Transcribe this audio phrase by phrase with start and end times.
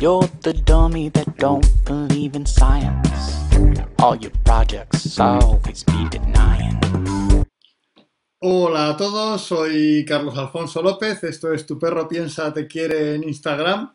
[0.00, 3.34] You're the dummy that don't believe in science.
[3.98, 6.78] All your projects always be denying.
[8.40, 13.24] Hola a todos, soy Carlos Alfonso López, esto es Tu perro piensa te quiere en
[13.24, 13.92] Instagram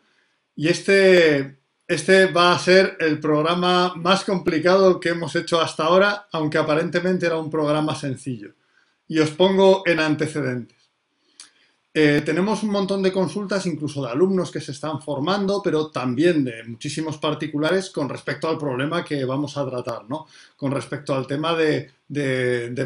[0.54, 6.28] y este, este va a ser el programa más complicado que hemos hecho hasta ahora,
[6.32, 8.52] aunque aparentemente era un programa sencillo.
[9.08, 10.73] Y os pongo en antecedentes.
[11.96, 16.42] Eh, tenemos un montón de consultas, incluso de alumnos que se están formando, pero también
[16.42, 20.26] de muchísimos particulares con respecto al problema que vamos a tratar, ¿no?
[20.56, 21.92] Con respecto al tema de,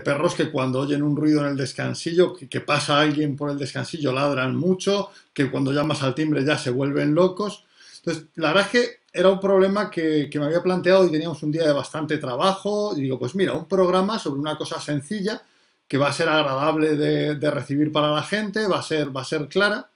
[0.05, 4.12] perros que cuando oyen un ruido en el descansillo, que, pasa alguien por el descansillo,
[4.12, 7.65] ladran mucho, que cuando llamas al timbre ya se vuelven locos.
[8.01, 11.43] Entonces, la verdad es que era un problema que, que me había planteado y teníamos
[11.43, 12.93] un día de bastante trabajo.
[12.95, 15.41] Y digo, pues mira, un programa sobre una cosa sencilla
[15.89, 19.25] que va a ser agradable de, recibir para la gente, va a, ser, va a
[19.25, 19.91] ser clara.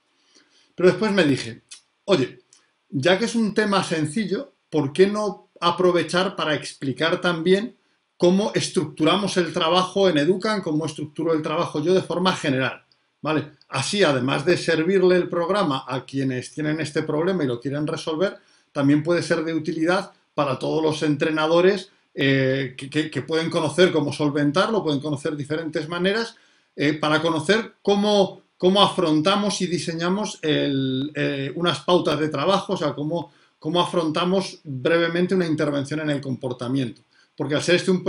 [0.75, 1.63] Pero después me dije,
[2.07, 2.41] oye,
[2.89, 7.77] ya que es un tema sencillo, ¿por qué no aprovechar para explicar también
[8.17, 12.85] cómo estructuramos el trabajo en Educan, cómo estructuro el trabajo yo de forma general?
[13.21, 13.53] ¿Vale?
[13.69, 18.39] Así, además de servirle el programa a quienes tienen este problema y lo quieren resolver,
[18.73, 24.83] también puede ser de utilidad para todos los entrenadores eh, que, pueden conocer cómo solventarlo,
[24.83, 26.37] pueden conocer diferentes maneras
[26.77, 32.93] eh, para conocer cómo, cómo, afrontamos y diseñamos eh, unas pautas de trabajo, o sea,
[32.95, 37.03] cómo, cómo, afrontamos brevemente una intervención en el comportamiento.
[37.35, 38.05] Porque al ser este un,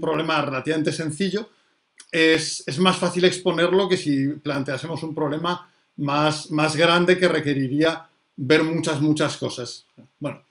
[0.00, 1.48] problema relativamente sencillo,
[2.10, 8.08] es, es, más fácil exponerlo que si planteásemos un problema más, más grande que requeriría
[8.36, 9.86] ver muchas, muchas cosas.
[10.18, 10.42] Bueno,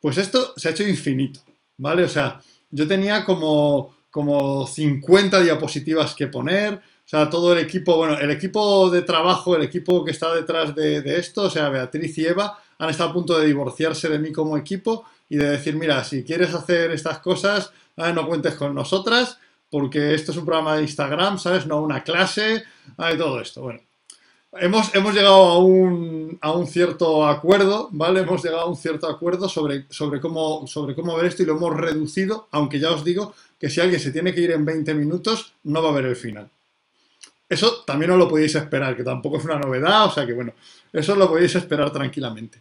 [0.00, 1.40] pues esto se ha hecho infinito.
[1.78, 2.04] ¿Vale?
[2.04, 2.40] O sea,
[2.70, 8.30] yo tenía como, como 50 diapositivas que poner, o sea, todo el equipo, bueno, el
[8.30, 12.58] equipo de trabajo, el equipo que está detrás de, esto, o sea, Beatriz y Eva,
[12.78, 16.22] han estado a punto de divorciarse de mí como equipo y de decir, mira, si
[16.22, 19.38] quieres hacer estas cosas, ah, no cuentes con nosotras,
[19.70, 21.66] porque esto es un programa de Instagram, ¿sabes?
[21.66, 22.64] No una clase,
[22.96, 23.62] hay todo esto.
[23.62, 23.80] Bueno,
[24.60, 28.20] hemos, llegado a un, a un, cierto acuerdo, ¿vale?
[28.20, 31.56] Hemos llegado a un cierto acuerdo sobre, sobre, cómo, sobre cómo ver esto y lo
[31.56, 34.94] hemos reducido, aunque ya os digo que si alguien se tiene que ir en 20
[34.94, 36.48] minutos, no va a ver el final.
[37.48, 40.52] Eso también os lo podéis esperar, que tampoco es una novedad, o sea que bueno,
[40.92, 42.60] eso lo podéis esperar tranquilamente.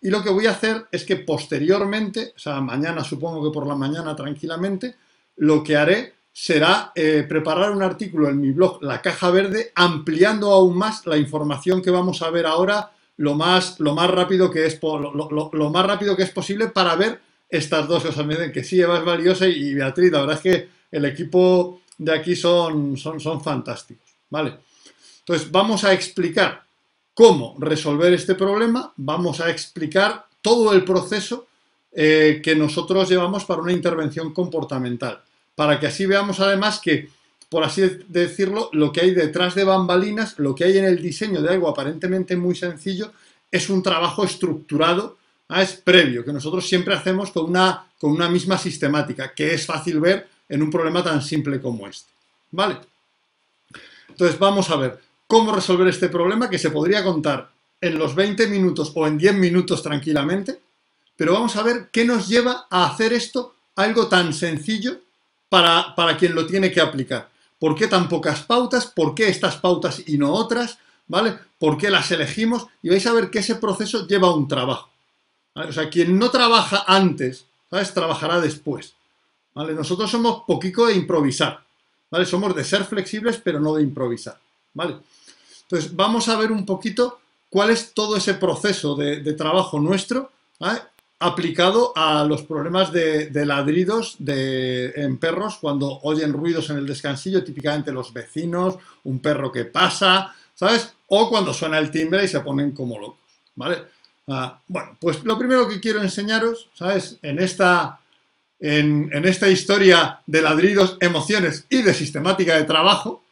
[0.00, 3.66] Y lo que voy a hacer es que posteriormente, o sea, mañana supongo que por
[3.66, 4.96] la mañana tranquilamente,
[5.36, 10.52] lo que haré será eh, preparar un artículo en mi blog La Caja Verde ampliando
[10.52, 14.66] aún más la información que vamos a ver ahora lo más, lo más, rápido, que
[14.66, 18.26] es, lo, más rápido que es posible para ver estas dos cosas.
[18.26, 22.12] Me que sí, Eva es valiosa y, Beatriz, la verdad es que el equipo de
[22.12, 24.06] aquí son, son, son fantásticos.
[24.28, 24.58] ¿vale?
[25.20, 26.62] Entonces, vamos a explicar
[27.14, 31.46] cómo resolver este problema, vamos a explicar todo el proceso
[31.92, 35.22] eh, que nosotros llevamos para una intervención comportamental
[35.56, 37.08] para que así veamos además que,
[37.48, 41.42] por así decirlo, lo que hay detrás de bambalinas, lo que hay en el diseño
[41.42, 43.10] de algo aparentemente muy sencillo,
[43.50, 45.16] es un trabajo estructurado,
[45.48, 45.62] ¿ah?
[45.62, 49.98] es previo, que nosotros siempre hacemos con una, con una misma sistemática, que es fácil
[49.98, 52.10] ver en un problema tan simple como este.
[52.52, 52.76] ¿Vale?
[54.10, 57.50] Entonces vamos a ver cómo resolver este problema que se podría contar
[57.80, 60.60] en los 20 minutos o en 10 minutos tranquilamente,
[61.16, 65.00] pero vamos a ver qué nos lleva a hacer esto algo tan sencillo
[65.48, 67.28] para, quien lo tiene que aplicar.
[67.58, 68.86] ¿Por qué tan pocas pautas?
[68.86, 70.78] ¿Por qué estas pautas y no otras?
[71.06, 71.38] ¿Vale?
[71.58, 72.66] ¿Por qué las elegimos?
[72.82, 74.90] Y vais a ver que ese proceso lleva un trabajo.
[75.54, 77.94] O sea, quien no trabaja antes, ¿sabes?
[77.94, 78.94] Trabajará después.
[79.54, 79.72] ¿Vale?
[79.72, 81.64] Nosotros somos poquito de improvisar.
[82.10, 82.26] ¿Vale?
[82.26, 84.38] Somos de ser flexibles, pero no de improvisar.
[84.74, 84.96] ¿Vale?
[85.62, 90.30] Entonces, vamos a ver un poquito cuál es todo ese proceso de, de trabajo nuestro
[90.58, 90.80] ¿vale?
[91.18, 97.42] Aplicado a los problemas de, ladridos de, en perros cuando oyen ruidos en el descansillo,
[97.42, 100.92] típicamente los vecinos, un perro que pasa, ¿sabes?
[101.08, 103.18] O cuando suena el timbre y se ponen como locos,
[103.54, 103.82] ¿vale?
[104.28, 107.18] Ah, bueno, pues lo primero que quiero enseñaros, ¿sabes?
[107.22, 108.00] En esta,
[108.60, 113.22] en, esta historia de ladridos, emociones y de sistemática de trabajo,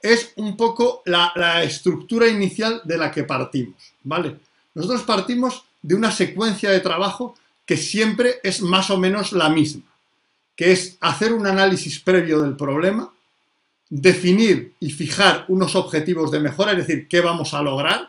[0.00, 4.36] es un poco la, la estructura inicial de la que partimos, ¿vale?
[4.74, 7.36] Nosotros partimos de una secuencia de trabajo
[7.66, 9.82] que siempre es más o menos la misma,
[10.56, 13.12] que es hacer un análisis previo del problema,
[13.90, 18.08] definir y fijar unos objetivos de mejora, es decir, qué vamos a lograr,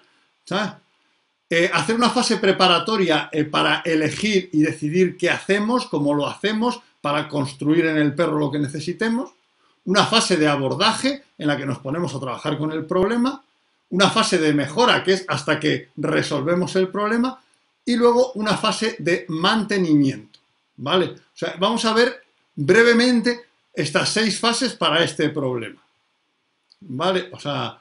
[1.49, 6.79] eh, hacer una fase preparatoria eh, para elegir y decidir qué hacemos, cómo lo hacemos,
[7.01, 9.31] para construir en el perro lo que necesitemos,
[9.83, 13.43] una fase de abordaje en la que nos ponemos a trabajar con el problema,
[13.89, 17.41] una fase de mejora que es hasta que resolvemos el problema
[17.85, 20.39] y luego una fase de mantenimiento,
[20.77, 21.05] ¿vale?
[21.05, 22.21] O sea, vamos a ver
[22.55, 23.41] brevemente
[23.73, 25.81] estas seis fases para este problema,
[26.81, 27.29] ¿vale?
[27.31, 27.79] O sea,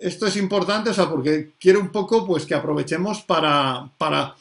[0.00, 4.34] esto es importante, o sea, porque quiero un poco, pues, que aprovechemos para, para,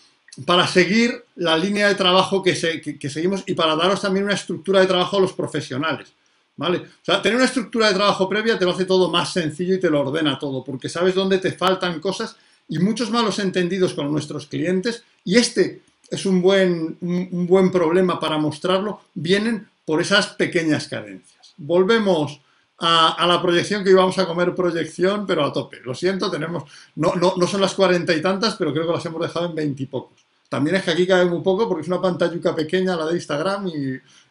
[0.46, 2.54] para seguir la línea de trabajo que,
[3.00, 6.14] que seguimos y para daros también una estructura de trabajo a los profesionales.
[6.60, 6.80] ¿Vale?
[6.80, 9.80] O sea, tener una estructura de trabajo previa te lo hace todo más sencillo y
[9.80, 12.36] te lo ordena todo, porque sabes dónde te faltan cosas
[12.68, 18.20] y muchos malos entendidos con nuestros clientes, y este es un buen, un, buen problema
[18.20, 21.54] para mostrarlo, vienen por esas pequeñas carencias.
[21.58, 22.42] Volvemos
[22.80, 25.80] a, la proyección que íbamos a comer proyección, pero a tope.
[25.84, 26.64] Lo siento, tenemos,
[26.96, 29.56] no, no, no son las cuarenta y tantas, pero creo que las hemos dejado en
[29.56, 30.26] veintipocos.
[30.50, 33.70] También es que aquí cabe muy poco porque es una pantalluca pequeña la de Instagram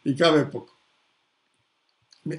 [0.04, 0.75] y cabe poco.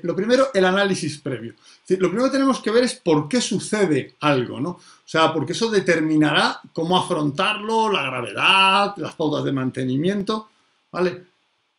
[0.02, 1.54] Lo primero, el análisis previo.
[1.88, 4.72] Lo primero que tenemos que ver es por qué sucede algo, ¿no?
[4.72, 10.50] O sea, porque eso determinará cómo afrontarlo, la gravedad, las pautas de mantenimiento,
[10.92, 11.24] ¿vale?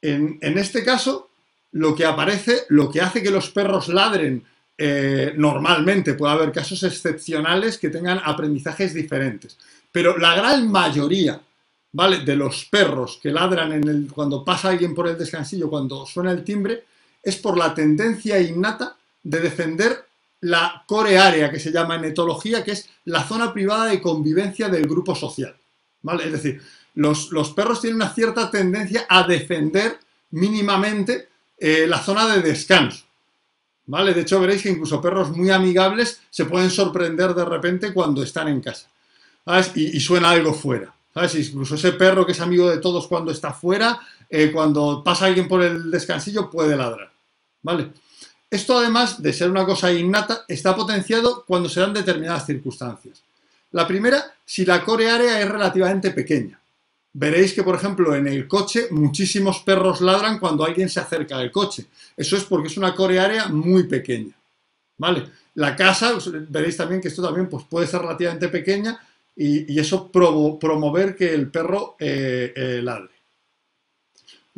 [0.00, 1.28] En, este caso,
[1.72, 4.42] lo que aparece, lo que hace que los perros ladren
[4.78, 9.58] eh, normalmente, puede haber casos excepcionales que tengan aprendizajes diferentes,
[9.92, 11.38] pero la gran mayoría,
[11.92, 12.20] ¿vale?
[12.20, 16.42] De los perros que ladran en cuando pasa alguien por el descansillo, cuando suena el
[16.42, 16.84] timbre,
[17.22, 20.06] es por la tendencia innata de defender
[20.40, 24.68] la core area, que se llama en etología, que es la zona privada de convivencia
[24.68, 25.56] del grupo social.
[26.02, 26.26] ¿vale?
[26.26, 26.62] Es decir,
[26.94, 29.98] los, perros tienen una cierta tendencia a defender
[30.30, 31.28] mínimamente
[31.58, 33.04] eh, la zona de descanso.
[33.86, 34.12] ¿Vale?
[34.12, 38.48] De hecho, veréis que incluso perros muy amigables se pueden sorprender de repente cuando están
[38.48, 38.88] en casa.
[39.74, 40.92] Y, suena algo fuera.
[41.14, 41.34] ¿sabes?
[41.36, 43.98] Incluso ese perro que es amigo de todos cuando está fuera,
[44.30, 47.10] eh, cuando pasa alguien por el descansillo puede ladrar.
[47.62, 47.92] ¿Vale?
[48.50, 53.22] Esto además de ser una cosa innata, está potenciado cuando se dan determinadas circunstancias.
[53.72, 56.58] La primera, si la core área es relativamente pequeña.
[57.12, 61.50] Veréis que, por ejemplo, en el coche muchísimos perros ladran cuando alguien se acerca al
[61.50, 61.86] coche.
[62.16, 64.34] Eso es porque es una core área muy pequeña.
[64.96, 65.28] ¿Vale?
[65.54, 66.12] La casa,
[66.48, 68.98] veréis también que esto también pues, puede ser relativamente pequeña
[69.36, 73.17] y, eso promover que el perro eh, eh, ladre.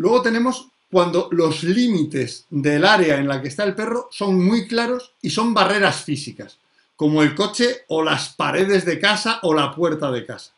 [0.00, 4.66] Luego tenemos cuando los límites del área en la que está el perro son muy
[4.66, 6.56] claros y son barreras físicas,
[6.96, 10.52] como el coche o las paredes de casa o la puerta de casa.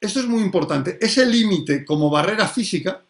[0.00, 0.96] Esto es muy importante.
[0.98, 3.02] Ese límite como barrera física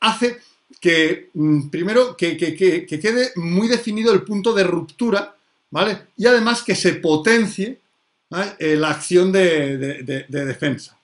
[0.00, 0.40] hace
[0.80, 5.36] que, mm, primero, que, quede muy definido el punto de ruptura,
[5.70, 6.06] ¿vale?
[6.16, 7.80] Y además que se potencie
[8.58, 9.76] eh, la acción de,
[10.26, 10.98] defensa.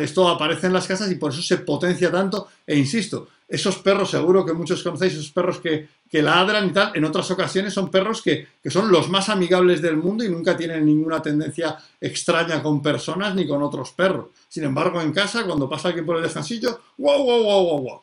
[0.00, 2.48] Esto aparece en las casas y por eso se potencia tanto.
[2.66, 5.88] E insisto, esos perros, seguro que muchos conocéis, esos perros que,
[6.22, 10.22] ladran y tal, en otras ocasiones son perros que, son los más amigables del mundo
[10.24, 14.28] y nunca tienen ninguna tendencia extraña con personas ni con otros perros.
[14.48, 18.02] Sin embargo, en casa, cuando pasa alguien por el descansillo, wow, wow, wow, wow, wow.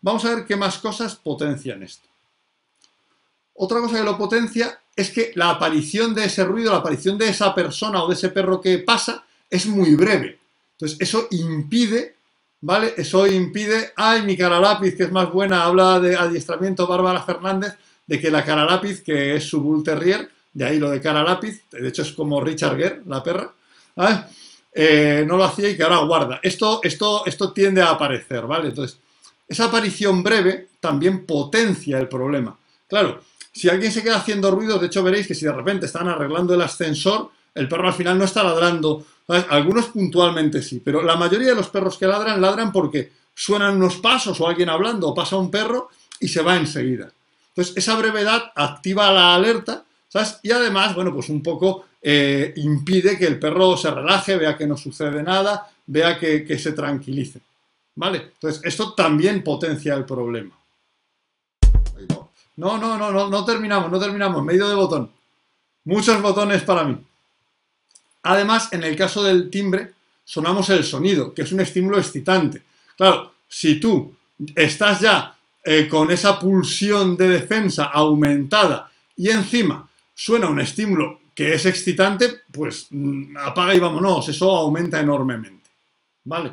[0.00, 2.08] Vamos a ver qué más cosas potencian esto.
[3.54, 7.28] Otra cosa que lo potencia es que la aparición de ese ruido, la aparición de
[7.28, 10.38] esa persona o de ese perro que pasa, es muy breve.
[10.76, 12.14] Entonces, eso impide
[12.64, 12.94] ¿vale?
[12.96, 17.74] Eso impide, ay, mi cara lápiz, que es más buena, habla de adiestramiento Bárbara Fernández,
[18.06, 21.22] de que la cara lápiz, que es su Bull Terrier, de ahí lo de cara
[21.22, 23.52] lápiz, de hecho es como Richard Gere, la perra,
[24.72, 26.40] eh, no lo hacía y que ahora guarda.
[26.42, 28.68] Esto, esto, esto tiende a aparecer, ¿vale?
[28.68, 28.98] Entonces,
[29.46, 32.56] esa aparición breve también potencia el problema.
[32.88, 33.20] Claro,
[33.52, 36.54] si alguien se queda haciendo ruidos, de hecho veréis que si de repente están arreglando
[36.54, 41.48] el ascensor, el perro al final no está ladrando algunos puntualmente sí, pero la mayoría
[41.48, 45.36] de los perros que ladran, ladran porque suenan unos pasos o alguien hablando o pasa
[45.36, 45.88] un perro
[46.20, 47.10] y se va enseguida.
[47.48, 50.40] Entonces, esa brevedad activa la alerta, ¿sabes?
[50.42, 54.66] Y además, bueno, pues un poco eh, impide que el perro se relaje, vea que
[54.66, 57.40] no sucede nada, vea que, que se tranquilice.
[57.96, 58.32] ¿Vale?
[58.34, 60.58] Entonces, esto también potencia el problema.
[62.56, 64.44] No, no, no, no, no terminamos, no terminamos.
[64.44, 65.10] Medio de botón.
[65.84, 66.98] Muchos botones para mí.
[68.24, 69.92] Además, en el caso del timbre,
[70.24, 72.62] sonamos el sonido, que es un estímulo excitante.
[72.96, 74.16] Claro, si tú
[74.54, 81.52] estás ya eh, con esa pulsión de defensa aumentada y encima suena un estímulo que
[81.54, 85.68] es excitante, pues mm, apaga y vámonos, eso aumenta enormemente.
[86.24, 86.52] ¿Vale?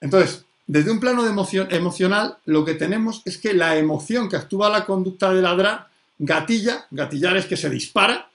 [0.00, 4.36] Entonces, desde un plano de emoción, emocional, lo que tenemos es que la emoción que
[4.36, 5.86] actúa la conducta de ladrar
[6.18, 8.28] gatilla, gatillar es que se dispara,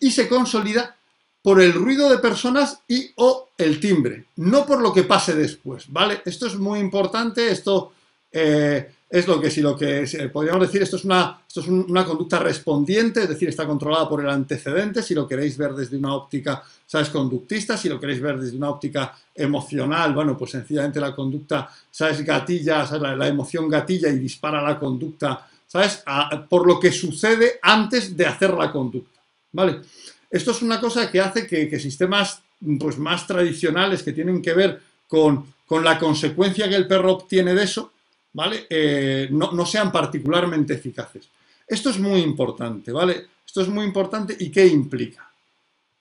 [0.00, 0.96] y se consolida
[1.42, 5.84] por el ruido de personas y o el timbre, no por lo que pase después,
[5.88, 6.20] ¿vale?
[6.24, 7.92] Esto es muy importante, esto
[8.30, 12.04] eh, es lo que si lo que podríamos decir, esto es, una, esto es una
[12.04, 16.14] conducta respondiente, es decir, está controlada por el antecedente, si lo queréis ver desde una
[16.14, 17.08] óptica, ¿sabes?
[17.08, 22.24] Conductista, si lo queréis ver desde una óptica emocional, bueno, pues sencillamente la conducta, ¿sabes?
[22.24, 22.84] Gatilla,
[23.16, 26.04] La, emoción gatilla y dispara la conducta, ¿sabes?
[26.48, 29.19] por lo que sucede antes de hacer la conducta,
[29.52, 29.80] ¿vale?
[30.30, 32.42] Esto es una cosa que hace que, sistemas
[32.78, 37.54] pues, más tradicionales que tienen que ver con, con la consecuencia que el perro obtiene
[37.54, 37.92] de eso,
[38.32, 38.66] ¿vale?
[38.70, 41.28] Eh, no, sean particularmente eficaces.
[41.66, 43.26] Esto es muy importante, ¿vale?
[43.46, 45.28] Esto es muy importante y ¿qué implica?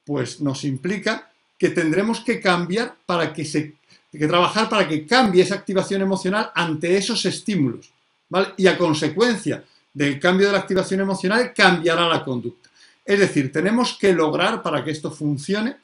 [0.04, 3.76] Pues nos implica que tendremos que cambiar para que se
[4.12, 7.92] que trabajar para que cambie esa activación emocional ante esos estímulos,
[8.28, 8.50] ¿vale?
[8.58, 9.64] Y a consecuencia
[9.94, 12.69] del cambio de la activación emocional cambiará la conducta.
[13.10, 15.78] Es decir, tenemos que lograr para que esto funcione,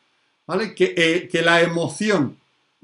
[0.45, 0.75] ¿vale?
[0.75, 2.37] Que, eh, la emoción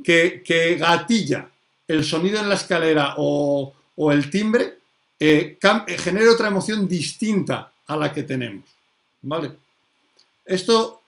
[0.04, 1.48] que, gatilla
[1.88, 3.72] el sonido en la escalera o,
[4.12, 4.80] el timbre
[5.20, 8.66] eh, eh, genere otra emoción distinta a la que tenemos.
[9.22, 9.52] ¿Vale?
[10.44, 11.04] Esto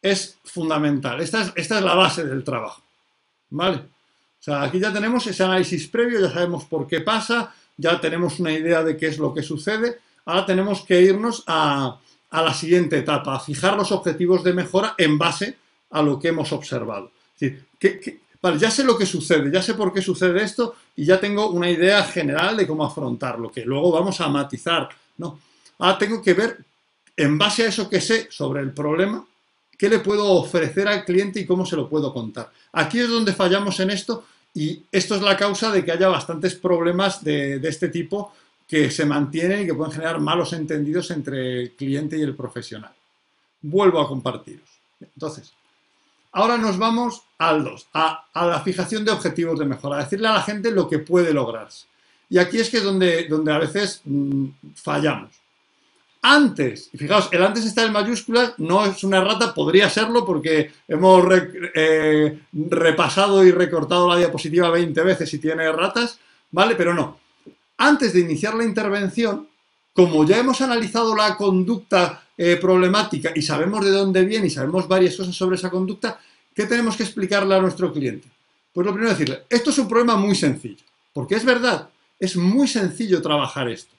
[0.00, 1.20] es fundamental.
[1.20, 2.80] Esta es, esta es la base del trabajo.
[3.50, 3.76] ¿Vale?
[3.76, 8.40] O sea, aquí ya tenemos ese análisis previo, ya sabemos por qué pasa, ya tenemos
[8.40, 9.98] una idea de qué es lo que sucede.
[10.24, 11.98] Ahora tenemos que irnos a,
[12.30, 15.56] la siguiente etapa, a fijar los objetivos de mejora en base
[15.90, 17.10] a lo que hemos observado.
[17.34, 20.74] Es decir, ¿qué, vale, ya sé lo que sucede, ya sé por qué sucede esto
[20.96, 25.38] y ya tengo una idea general de cómo afrontarlo, que luego vamos a matizar, ¿no?
[25.78, 26.58] Ahora tengo que ver,
[27.16, 29.24] en base a eso que sé sobre el problema,
[29.76, 32.50] qué le puedo ofrecer al cliente y cómo se lo puedo contar.
[32.72, 36.56] Aquí es donde fallamos en esto y esto es la causa de que haya bastantes
[36.56, 38.32] problemas de este tipo
[38.68, 42.92] que se mantienen y que pueden generar malos entendidos entre el cliente y el profesional.
[43.62, 44.68] Vuelvo a compartiros.
[45.00, 45.52] Entonces,
[46.32, 50.34] Ahora nos vamos al 2, a, la fijación de objetivos de mejora, a decirle a
[50.34, 51.86] la gente lo que puede lograrse.
[52.30, 55.30] Y aquí es que es donde, donde a veces mm, fallamos.
[56.20, 60.72] Antes, y fijaos, el antes está en mayúsculas, no es una errata, podría serlo porque
[60.86, 61.24] hemos
[61.74, 66.18] eh, repasado y recortado la diapositiva 20 veces y tiene erratas,
[66.50, 66.74] ¿vale?
[66.74, 67.18] Pero no.
[67.78, 69.48] Antes de iniciar la intervención,
[69.94, 74.86] como ya hemos analizado la conducta eh, problemática y sabemos de dónde viene y sabemos
[74.86, 76.20] varias cosas sobre esa conducta,
[76.54, 78.28] ¿qué tenemos que explicarle a nuestro cliente?
[78.72, 82.36] Pues lo primero es decirle, esto es un problema muy sencillo, porque es verdad, es
[82.36, 83.94] muy sencillo trabajar esto,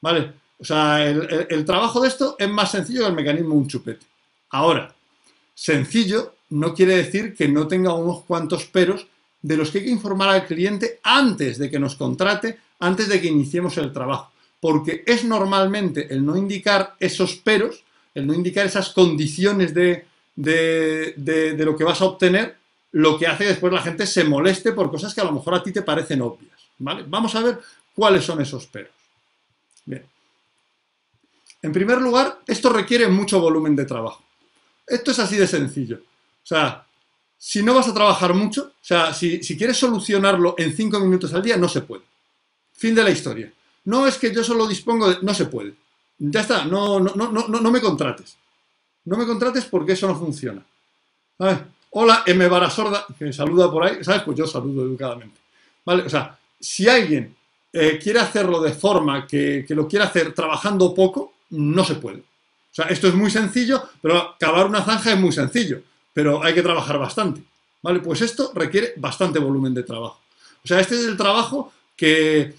[0.00, 0.32] ¿vale?
[0.58, 4.06] O sea, el, trabajo de esto es más sencillo que el mecanismo de un chupete.
[4.50, 4.94] Ahora,
[5.54, 9.06] sencillo no quiere decir que no tenga unos cuantos peros
[9.46, 13.20] de los que hay que informar al cliente antes de que nos contrate, antes de
[13.20, 17.84] que iniciemos el trabajo porque es normalmente el no indicar esos peros,
[18.14, 20.04] el no indicar esas condiciones de,
[20.36, 22.56] lo que vas a obtener,
[22.92, 25.54] lo que hace que después la gente se moleste por cosas que a lo mejor
[25.54, 26.58] a ti te parecen obvias.
[26.78, 27.04] ¿vale?
[27.06, 27.58] Vamos a ver
[27.94, 28.92] cuáles son esos peros.
[29.84, 30.04] Bien.
[31.62, 34.24] En primer lugar, esto requiere mucho volumen de trabajo.
[34.86, 35.98] Esto es así de sencillo.
[35.98, 36.85] O sea,
[37.38, 41.42] si no vas a trabajar mucho, o sea, si, quieres solucionarlo en cinco minutos al
[41.42, 42.04] día, no se puede.
[42.72, 43.52] Fin de la historia.
[43.84, 45.18] No es que yo solo dispongo de...
[45.22, 45.74] No se puede.
[46.18, 48.36] Ya está, no, no, no, no, no me contrates.
[49.04, 50.64] No me contrates porque eso no funciona.
[51.90, 52.48] Hola, M.
[52.48, 54.02] Barasorda, que saluda por ahí.
[54.02, 54.22] ¿Sabes?
[54.22, 55.40] Pues yo saludo educadamente.
[55.84, 56.02] ¿Vale?
[56.02, 57.34] O sea, si alguien
[57.72, 62.18] eh, quiere hacerlo de forma que, que lo quiere hacer trabajando poco, no se puede.
[62.18, 65.80] O sea, esto es muy sencillo, pero cavar una zanja es muy sencillo,
[66.16, 67.42] pero hay que trabajar bastante.
[67.82, 68.00] ¿Vale?
[68.00, 70.18] Pues esto requiere bastante volumen de trabajo.
[70.64, 72.54] O sea, este es el trabajo que,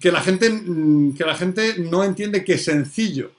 [0.00, 3.30] que la gente, mm, que la gente no entiende que sencillo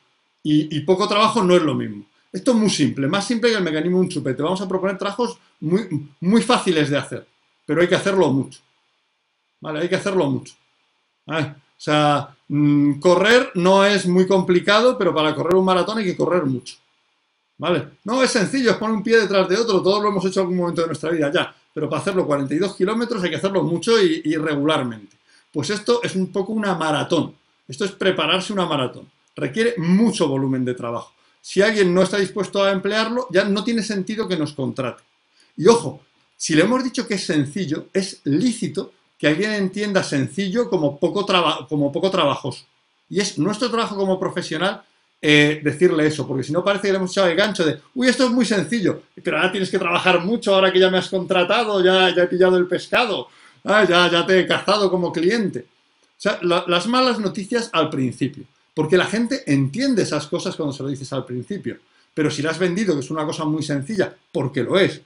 [0.42, 2.06] y, poco trabajo no es lo mismo.
[2.32, 4.42] Esto es muy simple, más simple que el mecanismo de un chupete.
[4.42, 7.28] Vamos a proponer trabajos muy, muy fáciles de hacer,
[7.66, 8.62] pero hay que hacerlo mucho.
[9.60, 9.82] ¿Vale?
[9.82, 10.56] Hay que hacerlo mucho.
[11.26, 11.44] O
[11.76, 16.46] sea, mm, correr no es muy complicado, pero para correr un maratón hay que correr
[16.46, 16.78] mucho.
[17.58, 17.88] ¿Vale?
[18.04, 20.46] No es sencillo, es poner un pie detrás de otro, todos lo hemos hecho en
[20.46, 24.02] algún momento de nuestra vida ya, pero para hacerlo 42 kilómetros hay que hacerlo mucho
[24.02, 25.18] y regularmente.
[25.52, 27.34] Pues esto es un poco una maratón.
[27.68, 29.10] Esto es prepararse una maratón.
[29.36, 31.14] Requiere mucho volumen de trabajo.
[31.42, 35.04] Si alguien no está dispuesto a emplearlo, ya no tiene sentido que nos contrate.
[35.56, 36.02] Y ojo,
[36.36, 41.26] si le hemos dicho que es sencillo, es lícito que alguien entienda sencillo como poco,
[41.68, 42.66] como poco trabajoso.
[43.10, 44.84] Y es nuestro trabajo como profesional
[45.22, 48.08] eh, decirle eso, porque si no parece que le hemos echado el gancho de, uy,
[48.08, 51.10] esto es muy sencillo, pero ahora tienes que trabajar mucho, ahora que ya me has
[51.10, 53.28] contratado, ya, ya he pillado el pescado,
[53.64, 55.66] ah, ya, ya te he cazado como cliente.
[56.18, 58.44] O sea, las malas noticias al principio,
[58.74, 61.78] porque la gente entiende esas cosas cuando se lo dices al principio,
[62.14, 65.02] pero si le has vendido que es una cosa muy sencilla, porque lo es,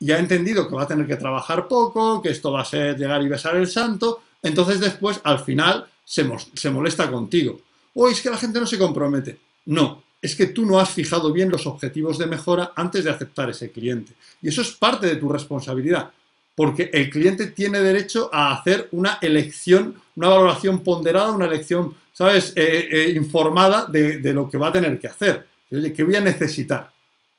[0.00, 2.96] y ha entendido que va a tener que trabajar poco, que esto va a ser
[2.96, 7.60] llegar y besar el santo, entonces después, al final, se, se molesta contigo.
[7.94, 9.38] O es que la gente no se compromete.
[9.66, 13.50] No, es que tú no has fijado bien los objetivos de mejora antes de aceptar
[13.50, 14.14] ese cliente.
[14.40, 16.10] Y eso es parte de tu responsabilidad,
[16.54, 22.52] porque el cliente tiene derecho a hacer una elección, una valoración ponderada, una elección, ¿sabes?,
[22.56, 25.46] eh, eh, informada de, de, lo que va a tener que hacer.
[25.70, 26.90] Oye, ¿qué voy a necesitar?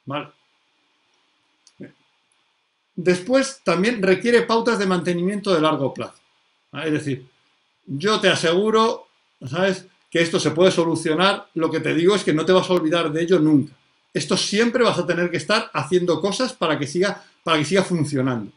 [0.06, 0.28] ¿Vale?
[2.96, 6.20] Después también requiere pautas de mantenimiento de largo plazo.
[6.84, 7.26] Es decir,
[7.86, 9.08] yo te aseguro,
[9.50, 9.86] ¿sabes?,
[10.16, 11.50] que esto se puede solucionar.
[11.56, 13.74] Lo que te digo es que no te vas a olvidar de ello nunca.
[14.14, 17.84] Esto siempre vas a tener que estar haciendo cosas para que siga, para que siga
[17.84, 18.50] funcionando.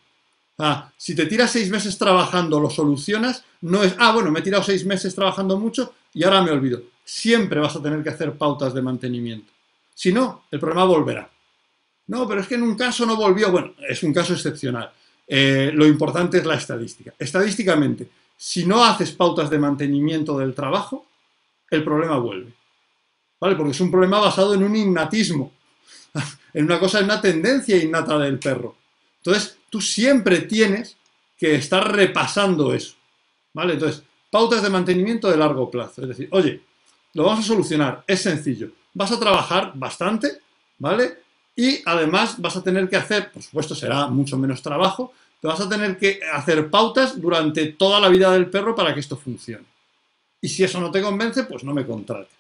[0.96, 4.62] si te tiras seis meses trabajando, lo solucionas, no es, ah, bueno, me he tirado
[4.62, 6.80] seis meses trabajando mucho y ahora me olvido.
[7.04, 9.50] Siempre vas a tener que hacer pautas de mantenimiento.
[9.92, 11.28] Si no, el problema volverá.
[12.06, 13.50] No, pero es que en un caso no volvió.
[13.50, 14.92] Bueno, es un caso excepcional.
[15.26, 17.14] Eh, lo importante es la estadística.
[17.18, 21.07] Estadísticamente, si no haces pautas de mantenimiento del trabajo,
[21.70, 22.52] el problema vuelve.
[23.40, 23.54] ¿Vale?
[23.54, 25.52] Porque es un problema basado en un innatismo,
[26.54, 28.76] en una cosa, en una tendencia innata del perro.
[29.18, 30.96] Entonces, tú siempre tienes
[31.38, 32.94] que estar repasando eso.
[33.54, 33.74] ¿Vale?
[33.74, 36.02] Entonces, pautas de mantenimiento de largo plazo.
[36.02, 36.60] Es decir, oye,
[37.14, 38.70] lo vamos a solucionar, es sencillo.
[38.94, 40.40] Vas a trabajar bastante,
[40.78, 41.18] ¿vale?
[41.56, 45.60] Y además vas a tener que hacer, por supuesto será mucho menos trabajo, te vas
[45.60, 49.64] a tener que hacer pautas durante toda la vida del perro para que esto funcione.
[50.40, 52.32] Y si eso no te convence, pues no me contrates.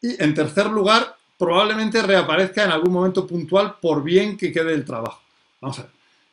[0.00, 4.84] Y en tercer lugar, probablemente reaparezca en algún momento puntual por bien que quede el
[4.84, 5.20] trabajo.
[5.60, 5.90] Vamos a ver.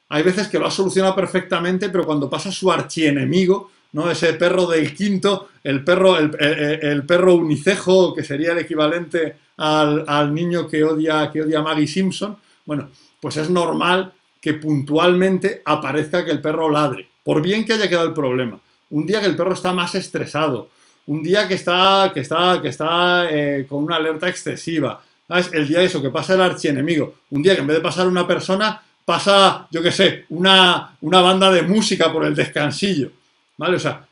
[0.10, 4.12] Hay veces que lo ha solucionado perfectamente, pero cuando pasa su archienemigo, ¿no?
[4.12, 10.68] Ese perro del quinto, el perro, el, perro unicejo, que sería el equivalente al, niño
[10.68, 12.90] que odia, que odia a Maggie Simpson, bueno,
[13.20, 18.08] pues es normal que puntualmente aparezca que el perro ladre, por bien que haya quedado
[18.08, 18.58] el problema.
[18.92, 20.70] Un día que el perro está más estresado,
[21.08, 25.04] un día que está, que está, que está eh, con una alerta excesiva.
[25.52, 28.26] El día eso, que pasa el archienemigo, un día que en vez de pasar una
[28.26, 33.12] persona, pasa, yo qué sé, una, una banda de música por el descansillo.
[33.58, 33.78] ¿Vale?
[33.78, 34.06] O sea,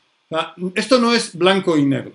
[0.74, 2.12] esto no es blanco y negro.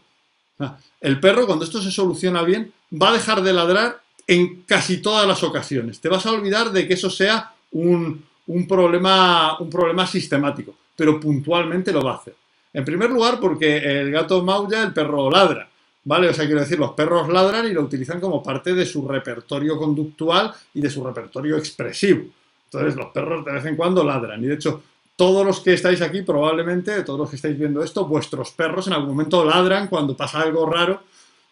[1.02, 5.28] el perro, cuando esto se soluciona bien, va a dejar de ladrar en casi todas
[5.28, 6.00] las ocasiones.
[6.00, 8.24] Te vas a olvidar de que eso sea un,
[8.68, 12.36] problema, un problema sistemático, pero puntualmente lo va a hacer.
[12.74, 15.70] En primer lugar, porque el gato maulla, el perro ladra.
[16.04, 16.28] ¿Vale?
[16.28, 19.78] O sea, quiero decir, los perros ladran y lo utilizan como parte de su repertorio
[19.78, 22.26] conductual y de su repertorio expresivo.
[22.66, 24.44] Entonces, los perros de vez en cuando ladran.
[24.44, 24.84] Y de hecho,
[25.16, 28.94] todos los que estáis aquí, probablemente, todos los que estáis viendo esto, vuestros perros en
[28.94, 31.04] algún momento ladran cuando pasa algo raro.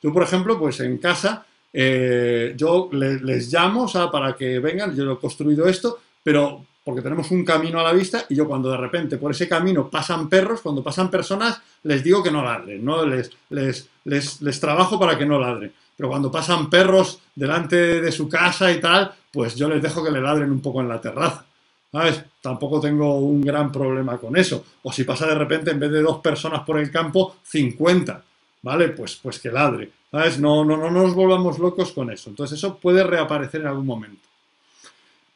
[0.04, 5.18] Yo, por ejemplo, pues en casa, eh, yo les, llamo para que vengan, yo he
[5.18, 9.18] construido esto, pero porque tenemos un camino a la vista y yo cuando de repente
[9.18, 13.06] por ese camino pasan perros, cuando pasan personas, les digo que no ladren, ¿no?
[13.06, 15.74] Les, les, les, les trabajo para que no ladren.
[15.98, 20.12] Pero cuando pasan perros delante de su casa y tal, pues yo les dejo que
[20.12, 21.46] le ladren un poco en la terraza.
[21.92, 22.24] ¿sabes?
[22.40, 24.64] Tampoco tengo un gran problema con eso.
[24.84, 28.24] O si pasa de repente, en vez de dos personas por el campo, 50,
[28.62, 28.88] ¿vale?
[28.90, 30.40] Pues, pues que ladre, ¿sabes?
[30.40, 32.30] No, no, no nos volvamos locos con eso.
[32.30, 34.27] Entonces eso puede reaparecer en algún momento.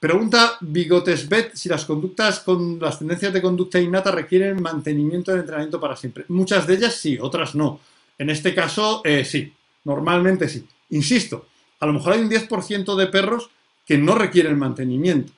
[0.01, 5.79] Pregunta Bigotesbet si las conductas con las tendencias de conducta innata requieren mantenimiento de entrenamiento
[5.79, 6.25] para siempre.
[6.29, 7.79] Muchas de ellas sí, otras no.
[8.17, 9.53] En este caso, eh, sí.
[9.83, 10.67] Normalmente sí.
[10.89, 11.45] Insisto,
[11.79, 13.51] a lo mejor hay un 10% de perros
[13.85, 15.33] que no requieren mantenimiento.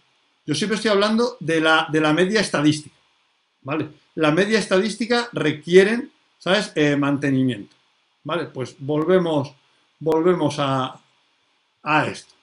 [0.45, 2.95] Yo siempre estoy hablando de la, de la media estadística,
[3.63, 3.89] ¿vale?
[4.15, 7.75] La media estadística requieren, ¿sabes?, eh, mantenimiento,
[8.23, 8.45] ¿vale?
[8.45, 9.53] Pues volvemos,
[9.99, 11.01] volvemos a,
[11.83, 12.33] a esto.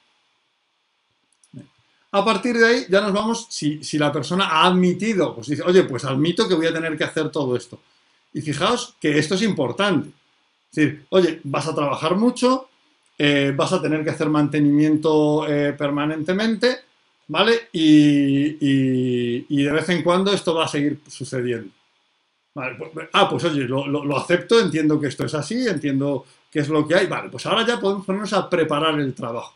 [2.12, 5.84] A partir de ahí ya nos vamos, si, la persona ha admitido, pues dice, oye,
[5.84, 7.78] pues admito que voy a tener que hacer todo esto.
[8.34, 10.08] Y fijaos que esto es importante.
[10.70, 12.68] Es decir, oye, vas a trabajar mucho,
[13.16, 16.78] eh, vas a tener que hacer mantenimiento eh, permanentemente,
[17.28, 17.68] ¿vale?
[17.72, 21.70] Y, de vez en cuando esto va a seguir sucediendo.
[22.54, 26.68] Vale, pues, ah, pues oye, lo, acepto, entiendo que esto es así, entiendo qué es
[26.68, 27.06] lo que hay.
[27.06, 29.54] Vale, pues ahora ya podemos ponernos a preparar el trabajo.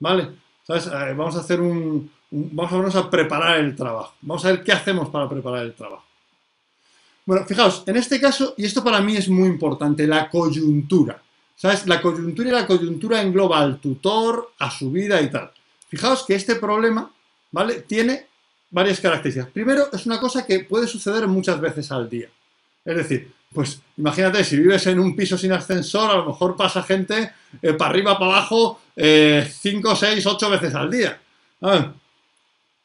[0.00, 0.28] ¿Vale?
[0.68, 0.86] ¿Sabes?
[0.86, 4.14] Eh, vamos a hacer un, Vamos a preparar el trabajo.
[4.20, 6.04] Vamos a ver qué hacemos para preparar el trabajo.
[7.24, 11.20] Bueno, fijaos, en este caso, y esto para mí es muy importante, la coyuntura.
[11.56, 11.86] ¿Sabes?
[11.86, 15.50] La coyuntura y la coyuntura engloba al tutor, a su vida y tal.
[15.88, 17.10] Fijaos que este problema,
[17.50, 17.80] ¿vale?
[17.80, 18.26] Tiene
[18.70, 19.50] varias características.
[19.50, 22.28] Primero, es una cosa que puede suceder muchas veces al día.
[22.84, 26.82] Es decir, pues imagínate, si vives en un piso sin ascensor, a lo mejor pasa
[26.82, 31.18] gente eh, para arriba, para abajo, 5, 6, 8 veces al día.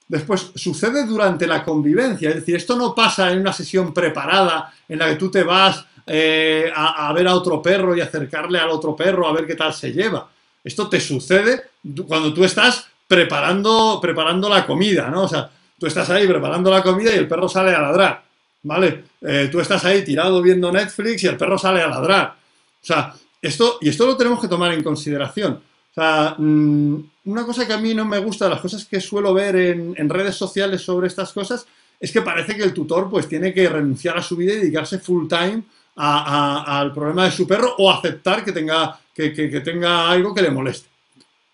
[0.07, 4.99] Después, sucede durante la convivencia, es decir, esto no pasa en una sesión preparada en
[4.99, 8.95] la que tú te vas eh, a, ver a otro perro y acercarle al otro
[8.95, 10.29] perro a ver qué tal se lleva.
[10.63, 11.63] Esto te sucede
[12.07, 15.23] cuando tú estás preparando, preparando la comida, ¿no?
[15.23, 15.49] O sea,
[15.79, 18.23] tú estás ahí preparando la comida y el perro sale a ladrar,
[18.63, 19.05] ¿vale?
[19.21, 22.35] Eh, tú estás ahí tirado viendo Netflix y el perro sale a ladrar.
[22.81, 25.61] O sea, esto, y esto lo tenemos que tomar en consideración.
[25.93, 29.31] O sea, mm, una cosa que a mí no me gusta, las cosas que suelo
[29.31, 31.67] ver en, redes sociales sobre estas cosas,
[31.99, 34.97] es que parece que el tutor pues tiene que renunciar a su vida y dedicarse
[34.97, 35.61] full time
[35.95, 39.29] al problema de su perro o aceptar que tenga, que,
[39.63, 40.89] tenga algo que le moleste.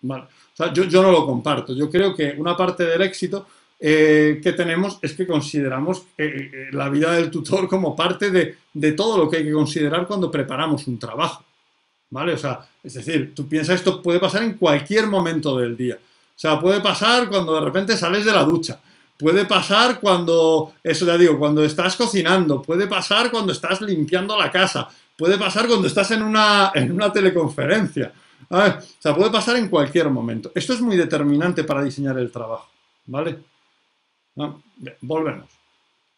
[0.08, 1.74] O sea, yo, yo, no lo comparto.
[1.74, 3.46] Yo creo que una parte del éxito
[3.78, 8.56] eh, que tenemos es que consideramos eh, eh, la vida del tutor como parte de,
[8.72, 11.44] de todo lo que hay que considerar cuando preparamos un trabajo.
[12.10, 12.34] ¿Vale?
[12.34, 15.96] O sea, es decir, tú piensas esto puede pasar en cualquier momento del día.
[15.96, 18.80] O sea, puede pasar cuando de repente sales de la ducha.
[19.18, 22.62] Puede pasar cuando, eso ya digo, cuando estás cocinando.
[22.62, 24.88] Puede pasar cuando estás limpiando la casa.
[25.16, 28.12] Puede pasar cuando estás en una, en una teleconferencia.
[28.48, 28.56] O
[28.98, 30.50] sea, puede pasar en cualquier momento.
[30.54, 32.68] Esto es muy determinante para diseñar el trabajo.
[33.06, 33.38] ¿Vale?
[35.02, 35.50] volvemos.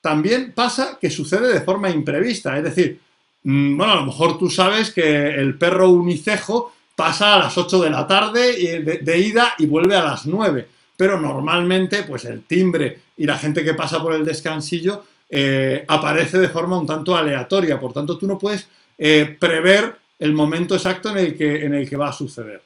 [0.01, 2.57] También pasa que sucede de forma imprevista.
[2.57, 3.01] Es decir,
[3.45, 7.91] bueno, a lo mejor tú sabes que el perro unicejo pasa a las 8 de
[7.91, 10.69] la tarde de, ida y vuelve a las 9.
[10.97, 16.39] Pero normalmente, pues el timbre y la gente que pasa por el descansillo eh, aparece
[16.39, 17.81] de forma un tanto aleatoria.
[17.81, 21.89] Por tanto, tú no puedes eh, prever el momento exacto en el, que, en el
[21.89, 22.63] que va a suceder.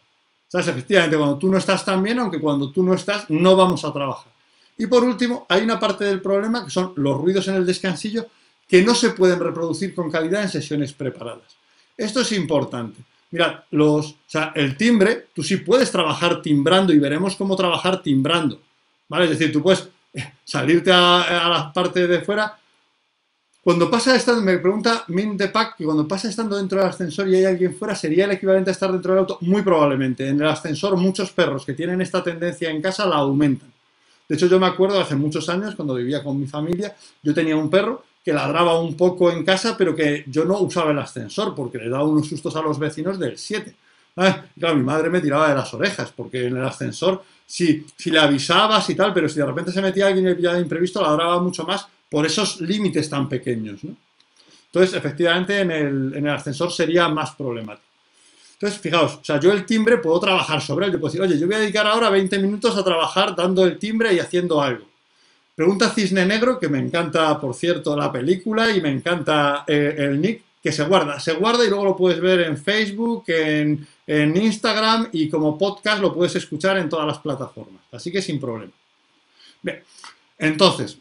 [0.48, 0.68] ¿Sabes?
[0.68, 3.92] Efectivamente, cuando tú no estás tan bien, aunque cuando tú no estás, no vamos a
[3.92, 4.32] trabajar.
[4.78, 8.26] Y por último, hay una parte del problema que son los ruidos en el descansillo
[8.68, 11.56] que no se pueden reproducir con calidad en sesiones preparadas.
[11.96, 13.00] Esto es importante.
[13.30, 18.02] Mirad, los, o sea, el timbre, tú sí puedes trabajar timbrando y veremos cómo trabajar
[18.02, 18.60] timbrando.
[19.08, 19.24] ¿Vale?
[19.24, 22.58] Es decir, tú puedes eh, salirte a, la parte de fuera.
[23.62, 27.28] Cuando pasa estando, me pregunta Min de Pack que cuando pasa estando dentro del ascensor
[27.28, 29.38] y hay alguien fuera, ¿sería el equivalente a estar dentro del auto?
[29.40, 30.28] Muy probablemente.
[30.28, 33.72] En el ascensor, muchos perros que tienen esta tendencia en casa la aumentan.
[34.28, 37.56] De hecho, yo me acuerdo hace muchos años, cuando vivía con mi familia, yo tenía
[37.56, 41.54] un perro que ladraba un poco en casa, pero que yo no usaba el ascensor
[41.54, 43.72] porque le daba unos sustos a los vecinos del 7.
[44.16, 48.10] Ah, claro, mi madre me tiraba de las orejas porque en el ascensor, si, si
[48.10, 51.40] le avisabas y tal, pero si de repente se metía alguien y de imprevisto, ladraba
[51.40, 53.82] mucho más por esos límites tan pequeños.
[53.84, 57.86] Entonces, efectivamente, en el, en el ascensor sería más problemático.
[58.54, 60.92] Entonces, fijaos, o sea, yo el timbre puedo trabajar sobre él.
[60.94, 63.78] Yo puedo decir, oye, yo voy a dedicar ahora 20 minutos a trabajar dando el
[63.78, 64.84] timbre y haciendo algo.
[65.56, 70.20] Pregunta Cisne Negro, que me encanta, por cierto, la película y me encanta eh, el
[70.20, 71.18] nick, que se guarda.
[71.18, 76.12] Se guarda y luego lo puedes ver en Facebook, en, Instagram y como podcast lo
[76.12, 77.82] puedes escuchar en todas las plataformas.
[77.90, 78.72] Así que sin problema.
[79.62, 79.82] Bien,
[80.38, 80.98] entonces,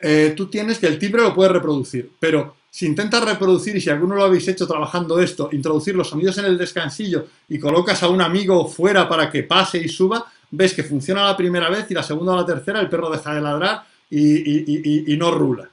[0.00, 3.90] eh, tú tienes que el timbre lo puedes reproducir, pero si intentas reproducir, y si
[3.90, 8.08] alguno lo habéis hecho trabajando esto, introducir los sonidos en el descansillo y colocas a
[8.08, 11.94] un amigo fuera para que pase y suba, ves que funciona la primera vez y
[11.94, 15.68] la segunda o la tercera el perro deja de ladrar y, no rula,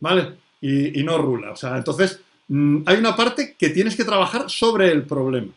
[0.00, 0.34] ¿vale?
[0.60, 1.52] Y, no rula.
[1.52, 5.52] O sea, entonces mm, hay una parte que tienes que trabajar sobre el problema,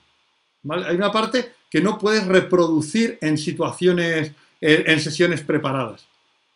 [0.64, 0.88] ¿vale?
[0.88, 6.06] Hay una parte que no puedes reproducir en situaciones, en, sesiones preparadas,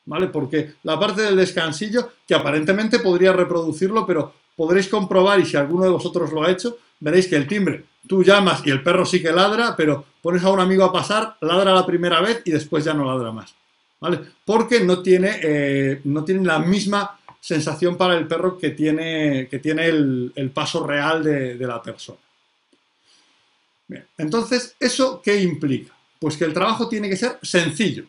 [0.05, 0.27] ¿vale?
[0.27, 5.85] Porque la parte del descansillo, que aparentemente podría reproducirlo, pero podréis comprobar, y si alguno
[5.85, 9.21] de vosotros lo ha hecho, veréis que el timbre, tú llamas y el perro sí
[9.21, 12.83] que ladra, pero pones a un amigo a pasar, ladra la primera vez y después
[12.83, 13.53] ya no ladra más.
[13.99, 14.19] ¿Vale?
[14.45, 19.59] Porque no tiene, eh, no tiene la misma sensación para el perro que tiene, que
[19.59, 22.19] tiene el, paso real de, la persona.
[23.87, 25.93] Bien, entonces, ¿eso qué implica?
[26.19, 28.05] Pues que el trabajo tiene que ser sencillo,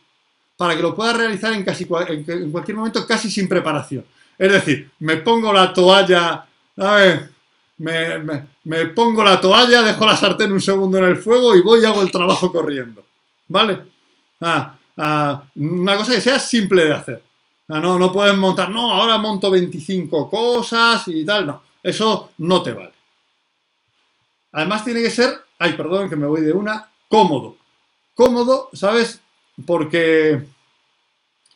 [0.57, 4.05] para que lo pueda realizar en, casi, en cualquier momento casi sin preparación.
[4.37, 7.31] Es decir, me pongo la toalla, a ver,
[7.79, 11.85] me, pongo la toalla, dejo la sartén un segundo en el fuego y voy y
[11.85, 13.05] hago el trabajo corriendo.
[13.49, 13.81] ¿Vale?
[14.41, 17.23] Ah, ah, una cosa que sea simple de hacer.
[17.69, 21.63] Ah, no, no puedes montar, no, ahora monto 25 cosas y tal, no.
[21.83, 22.93] Eso no te vale.
[24.53, 27.57] Además tiene que ser, ay, perdón que me voy de una, cómodo.
[28.15, 29.21] Cómodo, ¿sabes?
[29.67, 30.43] Porque...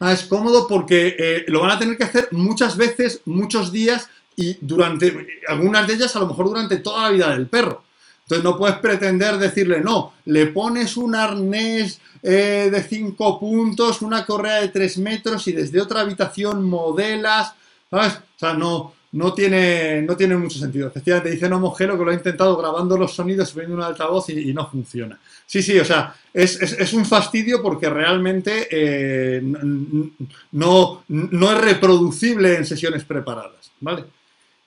[0.00, 4.56] es cómodo porque eh, lo van a tener que hacer muchas veces, muchos días y
[4.60, 7.84] durante, algunas de ellas a lo mejor durante toda la vida del perro.
[8.22, 14.24] Entonces no puedes pretender decirle, no, le pones un arnés eh, de 5 puntos, una
[14.24, 17.52] correa de 3 metros y desde otra habitación modelas,
[17.90, 18.14] ¿sabes?
[18.14, 20.88] O sea, no, no tiene, no tiene mucho sentido.
[20.88, 24.30] Efectivamente, dice no Mojero que lo ha intentado grabando los sonidos y poniendo un altavoz
[24.30, 25.18] y, no funciona.
[25.44, 32.64] Sí, sí, o sea, es, un fastidio porque realmente eh, no, no es reproducible en
[32.64, 34.04] sesiones preparadas, ¿vale?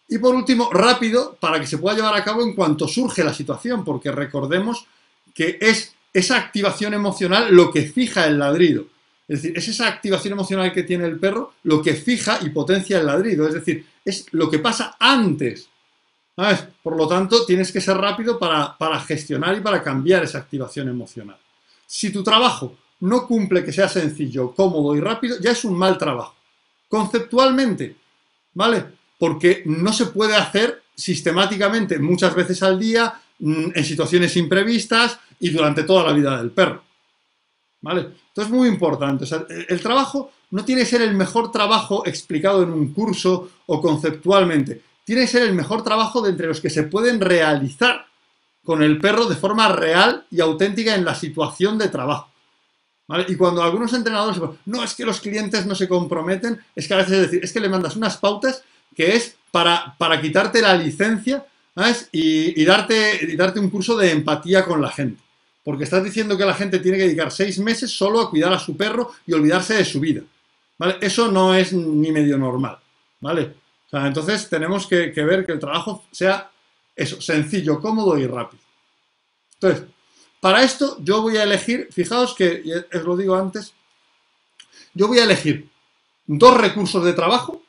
[0.07, 3.33] Y por último, rápido, para que se pueda llevar a cabo en cuanto surge la
[3.33, 4.85] situación, porque recordemos
[5.33, 8.85] que es esa activación emocional lo que fija el ladrido.
[9.27, 12.99] Es decir, es esa activación emocional que tiene el perro lo que fija y potencia
[12.99, 13.47] el ladrido.
[13.47, 15.67] Es decir, es lo que pasa antes.
[16.83, 20.89] Por lo tanto, tienes que ser rápido para, para gestionar y para cambiar esa activación
[20.89, 21.37] emocional.
[21.87, 25.97] Si tu trabajo no cumple que sea sencillo, cómodo y rápido, ya es un mal
[25.97, 26.35] trabajo.
[26.87, 27.95] Conceptualmente,
[28.53, 28.85] ¿vale?
[29.17, 35.49] Porque no se puede hacer sistemáticamente muchas veces al día, mm, en situaciones imprevistas y
[35.49, 36.83] durante toda la vida del perro.
[37.81, 38.01] ¿Vale?
[38.01, 39.25] Entonces es muy importante.
[39.69, 44.81] el trabajo no tiene que ser el mejor trabajo explicado en un curso o conceptualmente.
[45.03, 48.07] Tiene que ser el mejor trabajo de entre los que se pueden realizar
[48.63, 52.29] con el perro de forma real y auténtica en la situación de trabajo.
[53.27, 56.97] Y cuando algunos entrenadores no es que los clientes no se comprometen, es que a
[56.97, 58.63] veces es decir, es que le mandas unas pautas
[58.95, 61.45] que es para, para quitarte la licencia
[62.11, 65.25] Y, darte, y darte un curso de empatía con la gente
[65.65, 68.59] porque estás diciendo que la gente tiene que dedicar seis meses solo a cuidar a
[68.59, 70.21] su perro y olvidarse de su vida.
[70.77, 70.97] ¿Vale?
[71.01, 72.77] Eso no es ni medio normal.
[73.19, 73.55] ¿Vale?
[73.91, 76.51] entonces tenemos que, ver que el trabajo sea
[76.95, 78.61] eso, sencillo, cómodo y rápido.
[79.53, 79.87] Entonces,
[80.39, 82.61] para esto yo voy a elegir, fijaos que,
[82.93, 83.73] os lo digo antes,
[84.93, 85.67] yo voy a elegir
[86.27, 87.63] dos recursos de trabajo,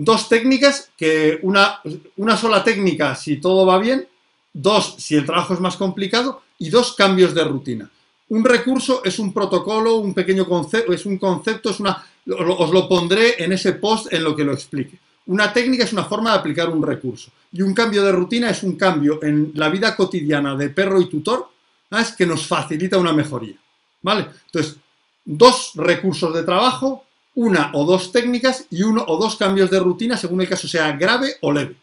[0.00, 1.80] dos técnicas, que una,
[2.16, 4.06] una sola técnica si todo va bien,
[4.52, 7.90] dos si el trabajo es más complicado y dos cambios de rutina.
[8.28, 12.88] Un recurso es un protocolo, un pequeño concepto, es un concepto, es una, os lo
[12.88, 14.98] pondré en ese post en lo que lo explique.
[15.26, 18.62] Una técnica es una forma de aplicar un recurso y un cambio de rutina es
[18.62, 21.48] un cambio en la vida cotidiana de perro y tutor
[21.90, 23.56] es que nos facilita una mejoría.
[24.02, 24.28] ¿Vale?
[24.46, 24.76] Entonces,
[25.24, 27.04] dos recursos de trabajo,
[27.38, 30.90] una o dos técnicas y uno o dos cambios de rutina según el caso sea
[30.92, 31.76] grave o leve.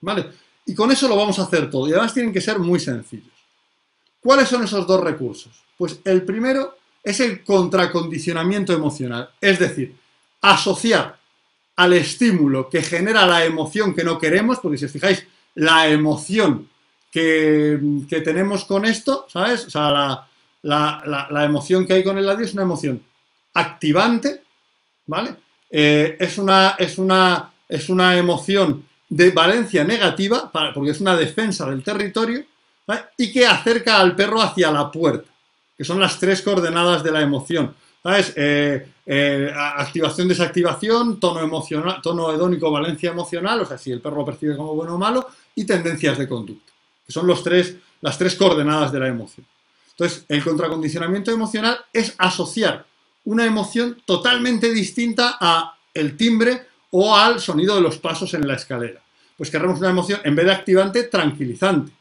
[0.00, 0.26] ¿Vale?
[0.66, 3.32] Y con eso lo vamos a hacer todo y además tienen que ser muy sencillos.
[4.20, 5.52] ¿Cuáles son esos dos recursos?
[5.78, 9.94] Pues el primero es el contracondicionamiento emocional, es decir,
[10.40, 11.16] asociar
[11.76, 15.24] al estímulo que genera la emoción que no queremos, porque si os fijáis,
[15.54, 16.68] la emoción
[17.12, 17.78] que,
[18.24, 19.66] tenemos con esto, ¿sabes?
[19.66, 20.26] O sea,
[20.62, 23.00] la, emoción que hay con el ladrillo es una emoción
[23.54, 24.42] activante,
[25.06, 25.34] ¿vale?
[25.70, 31.68] Eh, es, una, es, una, es una emoción de valencia negativa, porque es una defensa
[31.68, 32.44] del territorio,
[33.16, 35.28] y que acerca al perro hacia la puerta,
[35.76, 37.74] que son las tres coordenadas de la emoción.
[38.02, 38.32] ¿Sabes?
[38.36, 44.18] Eh, eh, activación, desactivación, tono emocional, tono hedónico, valencia emocional, o sea, si el perro
[44.18, 46.72] lo percibe como bueno o malo, y tendencias de conducta,
[47.04, 49.44] que son los tres, las tres coordenadas de la emoción.
[49.90, 52.84] Entonces, el contracondicionamiento emocional es asociar
[53.26, 58.54] una emoción totalmente distinta a el timbre o al sonido de los pasos en la
[58.54, 59.00] escalera.
[59.36, 61.92] Pues queremos una emoción, en vez de activante, tranquilizante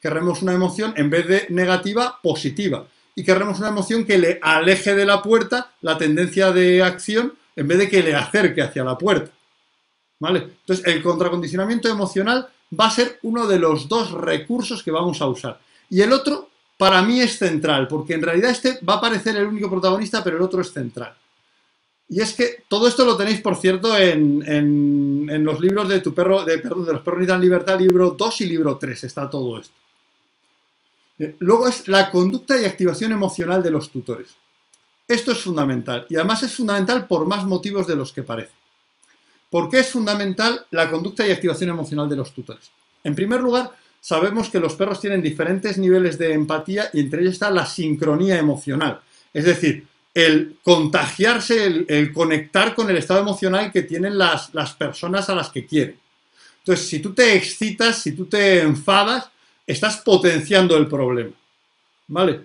[0.00, 2.86] querremos una emoción en vez de negativa, positiva.
[3.14, 7.68] Y queremos una emoción que le aleje de la puerta la tendencia de acción en
[7.68, 9.30] vez de que le acerque hacia la puerta.
[10.18, 10.48] ¿Vale?
[10.60, 15.26] Entonces, el contracondicionamiento emocional va a ser uno de los dos recursos que vamos a
[15.26, 15.60] usar.
[15.88, 16.49] Y el otro,
[16.80, 20.38] para mí, es central, porque en realidad este va a parecer el único protagonista, pero
[20.38, 21.14] el otro es central.
[22.08, 26.42] Y es que todo esto lo tenéis, por cierto, en, los libros de tu perro,
[26.42, 29.74] de, perdón, de los perros en libertad, libro 2 y libro 3, está todo esto.
[31.18, 34.30] Eh, luego es la conducta y activación emocional de los tutores.
[35.06, 38.52] Esto es fundamental y además es fundamental por más motivos de los que parece.
[39.50, 42.70] ¿Por qué es fundamental la conducta y activación emocional de los tutores?
[43.04, 47.34] En primer lugar, sabemos que los perros tienen diferentes niveles de empatía y entre ellos
[47.34, 49.00] está la sincronía emocional.
[49.32, 55.28] Es decir, el contagiarse, el, conectar con el estado emocional que tienen las, las personas
[55.30, 55.96] a las que quieren.
[56.58, 59.30] Entonces, si tú te excitas, si tú te enfadas,
[59.66, 61.32] estás potenciando el problema.
[62.08, 62.40] ¿Vale?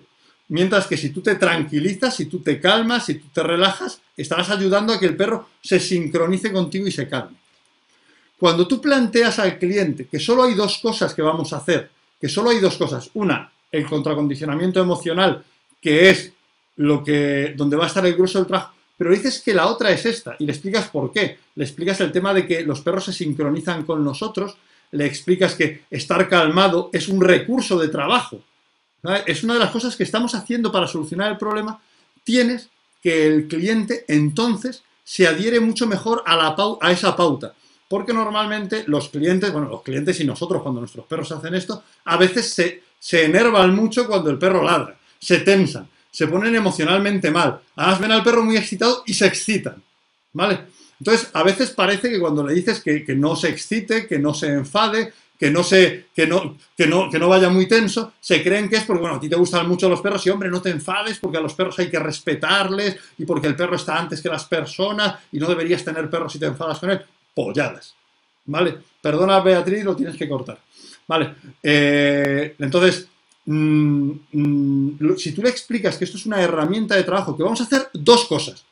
[0.48, 4.50] Mientras que si tú te tranquilizas, si tú te calmas, si tú te relajas, estarás
[4.50, 7.36] ayudando a que el perro se sincronice contigo y se calme.
[8.38, 12.28] Cuando tú planteas al cliente que solo hay dos cosas que vamos a hacer, que
[12.28, 15.42] solo hay dos cosas, una, el contracondicionamiento emocional,
[15.80, 16.32] que es
[16.76, 19.90] lo que donde va a estar el grueso del trabajo, pero dices que la otra
[19.90, 21.38] es esta y le explicas por qué.
[21.54, 24.56] Le explicas el tema de que los perros se sincronizan con nosotros
[24.92, 28.40] le explicas que estar calmado es un recurso de trabajo.
[29.26, 31.80] Es una de las cosas que estamos haciendo para solucionar el problema.
[32.24, 32.68] Tienes
[33.02, 37.54] que el cliente entonces se adhiere mucho mejor a, la a esa pauta.
[37.88, 42.16] Porque normalmente los clientes, bueno, los clientes y nosotros cuando nuestros perros hacen esto, a
[42.16, 47.60] veces se, se enervan mucho cuando el perro ladra, se tensan, se ponen emocionalmente mal.
[47.76, 49.82] Además ven al perro muy excitado y se excitan,
[50.32, 50.60] ¿vale?
[50.98, 54.32] Entonces, a veces parece que cuando le dices que, que no se excite, que no
[54.32, 58.42] se enfade, que no, se, que, no, que, no, que no vaya muy tenso, se
[58.42, 60.62] creen que es porque, bueno, a ti te gustan mucho los perros y, hombre, no
[60.62, 64.22] te enfades porque a los perros hay que respetarles y porque el perro está antes
[64.22, 67.04] que las personas y no deberías tener perros si te enfadas con él.
[67.36, 67.94] Polladas.
[68.46, 68.78] ¿Vale?
[69.02, 70.58] Perdona, Beatriz, lo tienes que cortar.
[71.06, 71.34] ¿Vale?
[71.62, 73.06] Eh, entonces,
[73.44, 77.60] mmm, mmm, si tú le explicas que esto es una herramienta de trabajo, que vamos
[77.60, 78.64] a hacer dos cosas.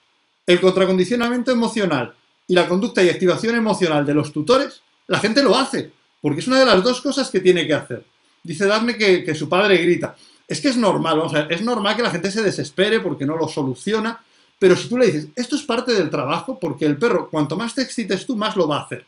[0.47, 2.15] El contracondicionamiento emocional
[2.49, 5.93] y la conducta y activación emocional de los tutores, la gente lo hace
[6.25, 8.03] porque es una de las dos cosas que tiene que hacer.
[8.43, 10.17] Dice Daphne que, que su padre grita.
[10.49, 13.27] Es que es normal, vamos a ver, es normal que la gente se desespere porque
[13.27, 14.25] no lo soluciona,
[14.65, 17.75] pero si tú le dices, esto es parte del trabajo, porque el perro, cuanto más
[17.75, 19.05] te excites tú, más lo va a hacer.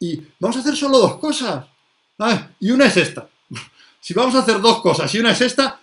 [0.00, 1.66] Y vamos a hacer solo dos cosas.
[2.58, 3.28] Y una es esta.
[4.00, 5.78] Si vamos a hacer dos cosas y una es esta,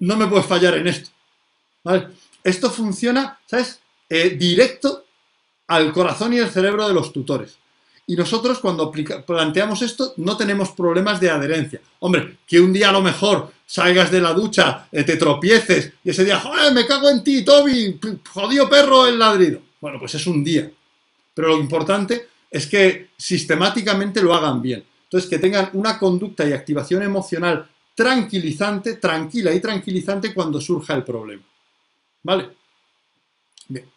[0.00, 1.08] no me puedes fallar en esto.
[2.44, 3.80] Esto funciona, ¿sabes?
[4.06, 5.06] Eh, directo
[5.68, 7.56] al corazón y el cerebro de los tutores.
[8.06, 8.92] Y nosotros cuando
[9.26, 11.80] planteamos esto no tenemos problemas de adherencia.
[12.00, 16.10] Hombre, que un día a lo mejor salgas de la ducha, eh, te tropieces y
[16.10, 19.60] ese día, joder, me cago en ti, Toby, jodido perro el ladrido.
[19.80, 20.68] Bueno, pues es un día.
[21.32, 24.84] Pero lo importante es que sistemáticamente lo hagan bien.
[25.04, 31.04] Entonces, que tengan una conducta y activación emocional tranquilizante, tranquila y tranquilizante cuando surja el
[31.04, 31.44] problema.
[32.24, 32.50] ¿Vale?
[33.68, 33.88] Bien.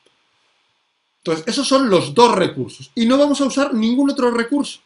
[1.18, 2.92] Entonces, esos son los dos recursos.
[2.94, 4.82] Y no vamos a usar ningún otro recurso.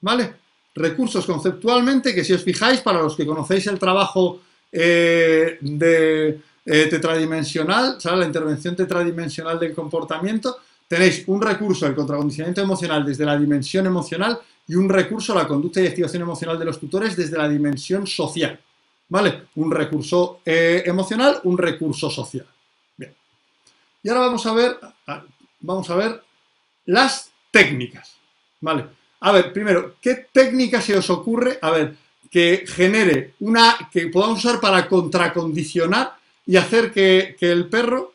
[0.00, 0.45] ¿Vale?
[0.76, 6.86] Recursos conceptualmente, que si os fijáis, para los que conocéis el trabajo eh, de eh,
[6.90, 8.20] tetradimensional, ¿sabes?
[8.20, 14.38] la intervención tetradimensional del comportamiento, tenéis un recurso, el contracondicionamiento emocional, desde la dimensión emocional
[14.68, 18.60] y un recurso, la conducta y activación emocional de los tutores, desde la dimensión social.
[19.08, 19.44] ¿Vale?
[19.54, 22.46] Un recurso eh, emocional, un recurso social.
[22.98, 23.14] Bien.
[24.02, 24.76] Y ahora vamos a ver,
[25.60, 26.22] vamos a ver
[26.84, 28.14] las técnicas.
[28.60, 29.05] ¿Vale?
[29.26, 31.58] A ver, primero, ¿qué técnica se os ocurre?
[31.60, 31.96] A ver,
[32.30, 36.14] que genere una, que podamos usar para contracondicionar
[36.46, 38.14] y hacer que, que el perro,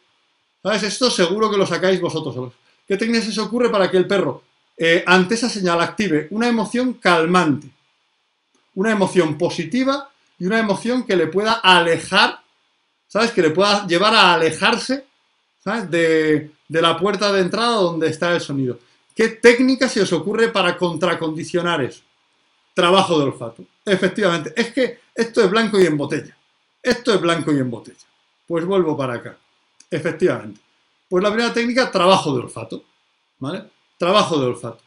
[0.64, 0.84] ¿sabes?
[0.84, 2.54] Esto seguro que lo sacáis vosotros solos.
[2.88, 4.44] ¿Qué técnica se os ocurre para que el perro,
[4.78, 7.68] eh, ante esa señal, active una emoción calmante?
[8.76, 12.40] Una emoción positiva y una emoción que le pueda alejar,
[13.10, 13.32] ¿sabes?
[13.32, 15.04] Que le pueda llevar a alejarse,
[15.62, 15.92] ¿sabes?
[15.92, 18.80] De, de la puerta de entrada donde está el sonido.
[19.16, 22.02] ¿Qué técnica se os ocurre para contracondicionar eso?
[22.74, 23.64] Trabajo de olfato.
[23.86, 26.36] Efectivamente, es que esto es blanco y en botella.
[26.82, 27.98] Esto es blanco y en botella.
[28.48, 29.38] Pues vuelvo para acá.
[29.90, 30.60] Efectivamente.
[31.10, 32.84] Pues la primera técnica, trabajo de olfato.
[33.40, 33.64] ¿Vale?
[33.98, 34.82] Trabajo de olfato.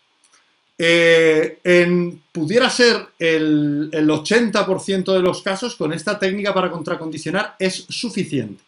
[0.76, 7.56] Eh, en, pudiera ser el, el 80% de los casos, con esta técnica para contracondicionar
[7.58, 8.62] es suficiente.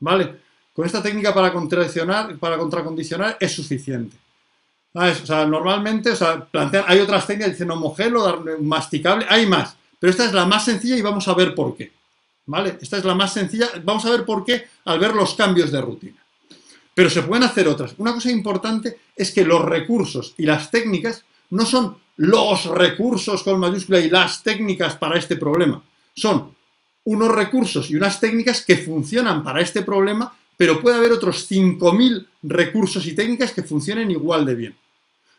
[0.00, 0.36] ¿Vale?
[0.72, 4.16] Con esta técnica para contracondicionar, para contracondicionar es suficiente.
[4.92, 6.48] Sea, normalmente, o sea,
[6.86, 10.96] hay otras técnicas, dicen homogelo, darle masticable, hay más, pero esta es la más sencilla
[10.96, 11.92] y vamos a ver por qué.
[12.46, 12.78] ¿Vale?
[12.80, 15.80] Esta es la más sencilla, vamos a ver por qué al ver los cambios de
[15.80, 16.16] rutina.
[16.92, 17.94] Pero se pueden hacer otras.
[17.98, 23.60] Una cosa importante es que los recursos y las técnicas no son los recursos con
[23.60, 25.80] mayúscula y las técnicas para este problema.
[26.16, 26.56] Son
[27.04, 32.26] unos recursos y unas técnicas que funcionan para este problema pero puede haber otros 5.000
[32.42, 34.76] recursos y técnicas que funcionen igual de bien.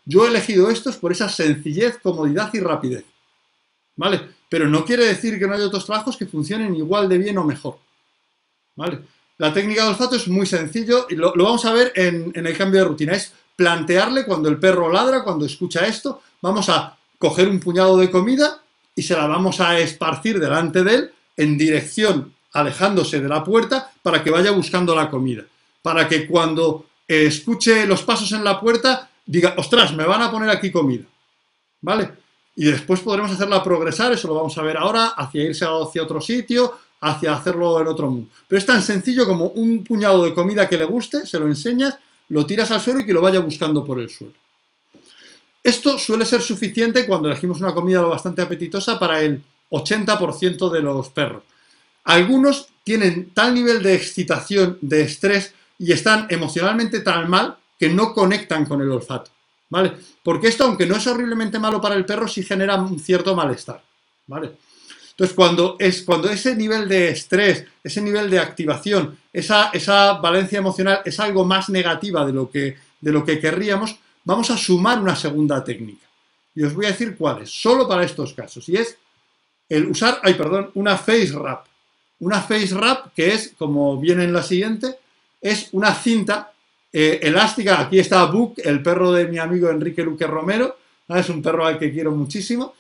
[0.06, 3.06] Yo he elegido estos por esa sencillez, comodidad y rapidez.
[3.96, 4.22] ¿Vale?
[4.50, 7.44] Pero no quiere decir que no haya otros trabajos que funcionen igual de bien o
[7.44, 7.78] mejor.
[8.76, 9.00] ¿Vale?
[9.38, 12.82] La técnica de olfato es muy sencillo y lo, vamos a ver en, el cambio
[12.82, 13.14] de rutina.
[13.14, 18.10] Es plantearle cuando el perro ladra, cuando escucha esto, vamos a coger un puñado de
[18.10, 18.62] comida
[18.96, 23.92] y se la vamos a esparcir delante de él en dirección alejándose de la puerta
[24.02, 25.44] para que vaya buscando la comida.
[25.82, 30.50] Para que cuando escuche los pasos en la puerta diga, ostras, me van a poner
[30.50, 31.06] aquí comida.
[31.82, 32.12] ¿Vale?
[32.56, 36.22] Y después podremos hacerla progresar, eso lo vamos a ver ahora, hacia irse hacia otro
[36.22, 38.30] sitio, hacia hacerlo en otro mundo.
[38.48, 41.98] Pero es tan sencillo como un puñado de comida que le guste, se lo enseñas,
[42.30, 44.34] lo tiras al suelo y que lo vaya buscando por el suelo.
[45.64, 51.10] Esto suele ser suficiente cuando elegimos una comida bastante apetitosa para el 80% de los
[51.10, 51.44] perros.
[52.04, 58.14] Algunos tienen tal nivel de excitación, de estrés y están emocionalmente tan mal que no
[58.14, 59.32] conectan con el olfato.
[59.68, 59.94] ¿Vale?
[60.22, 63.82] Porque esto, aunque no es horriblemente malo para el perro, sí genera un cierto malestar.
[64.28, 64.52] ¿Vale?
[65.10, 70.60] Entonces, cuando, es, cuando ese nivel de estrés, ese nivel de activación, esa, esa valencia
[70.60, 75.00] emocional es algo más negativa de lo, que, de lo que querríamos, vamos a sumar
[75.00, 76.06] una segunda técnica.
[76.54, 78.70] Y os voy a decir cuál es, solo para estos casos.
[78.70, 78.96] Y es
[79.68, 81.66] el usar, ay, perdón, una face wrap.
[82.20, 85.00] Una face wrap que es, como viene en la siguiente,
[85.42, 86.51] es una cinta
[86.92, 87.80] eh, elástica.
[87.82, 90.78] Aquí está Book, el perro de mi amigo Enrique Luque Romero.
[91.08, 92.74] Es un perro al que quiero muchísimo.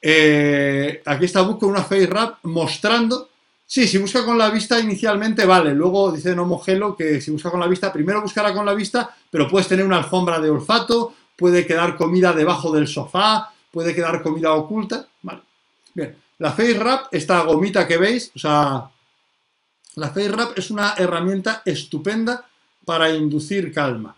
[0.00, 3.28] Eh, aquí está Book con una face wrap mostrando
[3.70, 7.50] Sí, si busca con la vista inicialmente vale, luego dice Nomo Gelo que si busca
[7.50, 11.12] con la vista, primero buscará con la vista, pero puedes tener una alfombra de olfato,
[11.36, 15.42] puede quedar comida debajo del sofá, puede quedar comida oculta, vale.
[15.92, 18.90] Bien, la Face Wrap, esta gomita que veis, o sea,
[19.96, 22.47] la Face Wrap es una herramienta estupenda
[22.88, 24.16] para inducir calma.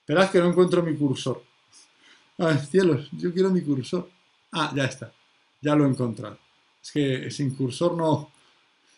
[0.00, 1.44] Esperad que no encuentro mi cursor.
[2.38, 4.08] Ay, cielos, yo quiero mi cursor.
[4.52, 5.12] Ah, ya está,
[5.60, 6.38] ya lo he encontrado.
[6.82, 8.30] Es que sin cursor no,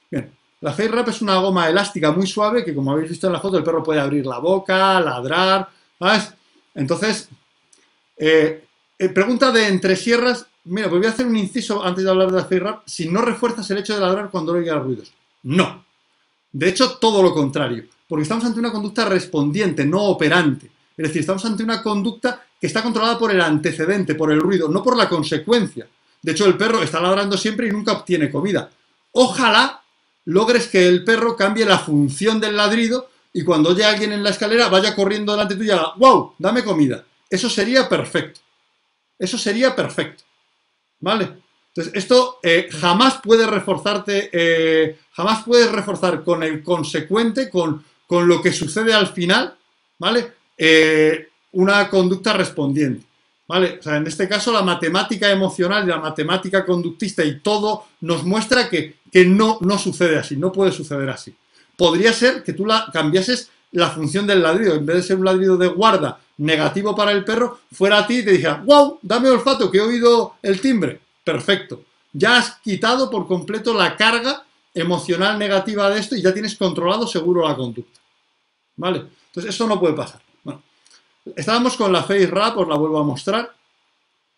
[0.09, 0.31] Bien,
[0.61, 3.41] la Face Wrap es una goma elástica muy suave que, como habéis visto en la
[3.41, 6.33] foto, el perro puede abrir la boca, ladrar, ¿sabes?
[6.73, 7.29] Entonces,
[8.17, 8.65] eh,
[8.97, 10.47] eh, pregunta de entre sierras.
[10.67, 12.83] Mira, pues voy a hacer un inciso antes de hablar de la Face Wrap.
[12.87, 15.13] Si no refuerzas el hecho de ladrar cuando oiga ruidos.
[15.43, 15.85] No.
[16.53, 17.87] De hecho, todo lo contrario.
[18.13, 20.71] Porque estamos ante una conducta respondiente, no operante.
[20.95, 24.69] Es decir, estamos ante una conducta que está controlada por el antecedente, por el ruido,
[24.69, 25.89] no por la consecuencia.
[26.21, 28.69] De hecho, el perro está ladrando siempre y nunca obtiene comida.
[29.13, 29.81] Ojalá
[30.27, 34.29] logres que el perro cambie la función del ladrido y cuando oye alguien en la
[34.29, 37.03] escalera vaya corriendo delante tuya y haga, wow, dame comida.
[37.31, 38.41] Eso sería perfecto.
[39.19, 40.25] Eso sería perfecto.
[41.01, 41.33] ¿Vale?
[41.69, 47.83] Entonces, esto eh, jamás puede reforzarte, eh, jamás puedes reforzar con el consecuente, con,
[48.13, 49.55] con, lo que sucede al final,
[49.99, 50.33] ¿vale?
[50.59, 53.07] Eh, una conducta respondiente.
[53.49, 53.79] ¿Vale?
[53.81, 58.25] O sea, en este caso la matemática emocional y la matemática conductista y todo nos
[58.25, 58.97] muestra que,
[59.27, 61.35] no, no sucede así, no puede suceder así.
[61.77, 65.25] Podría ser que tú la, cambiases la función del ladrido, en vez de ser un
[65.25, 69.29] ladrido de guarda negativo para el perro, fuera a ti y te dijera, wow, dame
[69.29, 71.01] olfato, que he oído el timbre.
[71.25, 71.83] Perfecto.
[72.13, 74.45] Ya has quitado por completo la carga
[74.75, 78.02] emocional negativa de esto y ya tienes controlado seguro la conducta.
[78.77, 79.05] ¿Vale?
[79.27, 80.21] Entonces, eso no puede pasar.
[81.37, 83.55] Estábamos con la Face Wrap, os la vuelvo a mostrar.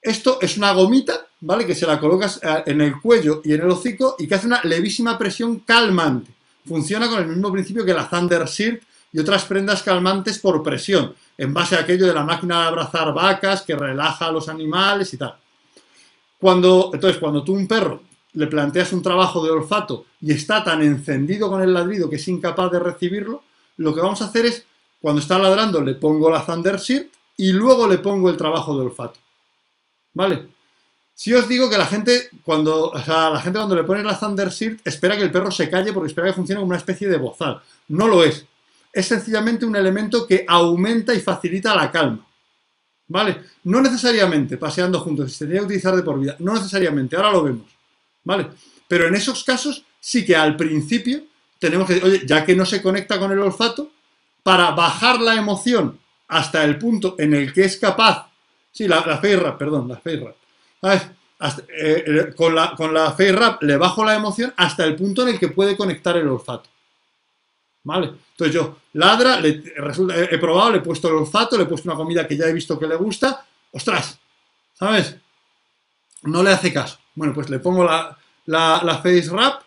[0.03, 1.67] Esto es una gomita, ¿vale?
[1.67, 4.47] Que se la colocas eh, en el cuello y en el hocico y que hace
[4.47, 6.31] una levísima presión calmante.
[6.67, 8.83] Funciona con el mismo principio que la Thunder Shirt
[9.13, 13.15] y otras prendas calmantes por presión, en base a aquello de la máquina de abrazar
[13.15, 15.37] vacas que relaja a los animales y tal.
[16.39, 18.03] Cuando, entonces, cuando tú un perro
[18.35, 22.29] le planteas un trabajo de olfato y está tan encendido con el ladrido que es
[22.29, 23.44] incapaz de recibirlo,
[23.77, 24.65] lo que vamos a hacer es
[25.01, 28.87] cuando está ladrando le pongo la Thunder Shirt y luego le pongo el trabajo de
[28.87, 29.21] olfato.
[30.13, 30.49] ¿Vale?
[31.15, 34.81] Si os digo que la gente, cuando, la gente cuando le pone la Thunder Shirt
[34.85, 37.61] espera que el perro se calle porque espera que funcione como una especie de bozal.
[37.89, 38.47] No lo es.
[38.93, 42.27] Es sencillamente un elemento que aumenta y facilita la calma.
[43.07, 43.43] ¿Vale?
[43.65, 46.37] No necesariamente paseando juntos, se tendría que utilizar de por vida.
[46.39, 47.71] No necesariamente, ahora lo vemos.
[48.25, 48.49] ¿Vale?
[48.89, 51.23] Pero en esos casos sí que al principio
[51.59, 53.91] tenemos que, oye, ya que no se conecta con el olfato,
[54.43, 55.99] para bajar la emoción
[56.29, 58.29] hasta el punto en el que es capaz,
[58.71, 60.37] sí, la, la face perdón, la face rap,
[61.69, 65.39] eh, con, la, con la rap le bajo la emoción hasta el punto en el
[65.39, 66.71] que puede conectar el olfato.
[67.85, 68.13] ¿Vale?
[68.31, 71.89] Entonces yo, ladra, le, resulta, he, probado, le he puesto el olfato, le he puesto
[71.89, 74.19] una comida que ya he visto que le gusta, ostras,
[74.73, 75.17] ¿sabes?
[76.23, 76.99] No le hace caso.
[77.15, 79.64] Bueno, pues le pongo la, la, face wrap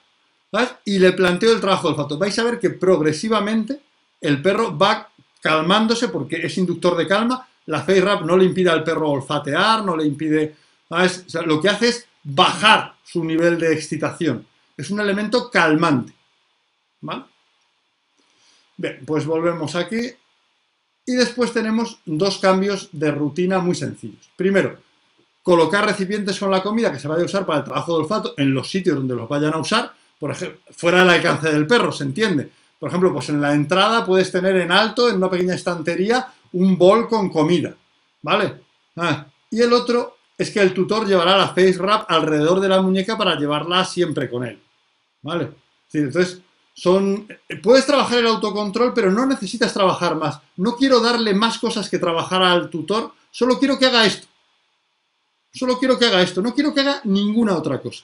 [0.85, 2.17] y le planteo el trabajo del olfato.
[2.17, 3.81] Vais a ver que progresivamente
[4.21, 5.09] el perro va
[5.41, 7.47] calmándose porque es inductor de calma.
[7.65, 10.55] La face wrap no le impide al perro olfatear, no le impide...
[11.45, 14.45] lo que hace es bajar su nivel de excitación.
[14.75, 16.13] Es un elemento calmante.
[17.01, 17.23] ¿Vale?
[18.77, 20.11] Bien, pues volvemos aquí.
[21.05, 24.29] Y después tenemos dos cambios de rutina muy sencillos.
[24.35, 24.77] Primero,
[25.41, 28.33] colocar recipientes con la comida que se vaya a usar para el trabajo de olfato
[28.35, 31.91] en los sitios donde los vayan a usar, por ejemplo, fuera del alcance del perro,
[31.91, 32.49] ¿se entiende?
[32.79, 36.77] Por ejemplo, pues en la entrada puedes tener en alto, en una pequeña estantería, un
[36.77, 37.75] bol con comida,
[38.21, 38.61] ¿vale?
[38.95, 42.81] Ah, y el otro es que el tutor llevará la face wrap alrededor de la
[42.81, 44.59] muñeca para llevarla siempre con él,
[45.21, 45.49] ¿vale?
[45.93, 46.41] entonces,
[46.77, 47.27] son,
[47.63, 50.39] puedes trabajar el autocontrol, pero no necesitas trabajar más.
[50.57, 54.27] No quiero darle más cosas que trabajar al tutor, solo quiero que haga esto.
[55.51, 58.03] Solo quiero que haga esto, no quiero que haga ninguna otra cosa.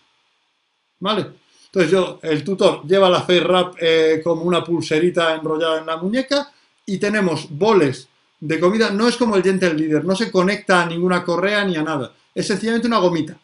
[0.99, 1.33] ¿Vale?
[1.73, 5.97] Entonces yo, el tutor lleva la face wrap eh, como una pulserita enrollada en la
[5.97, 6.51] muñeca
[6.85, 8.07] y tenemos boles
[8.39, 8.91] de comida.
[8.91, 12.13] No es como el Gentle Leader, no se conecta a ninguna correa ni a nada.
[12.35, 13.35] Es sencillamente una gomita.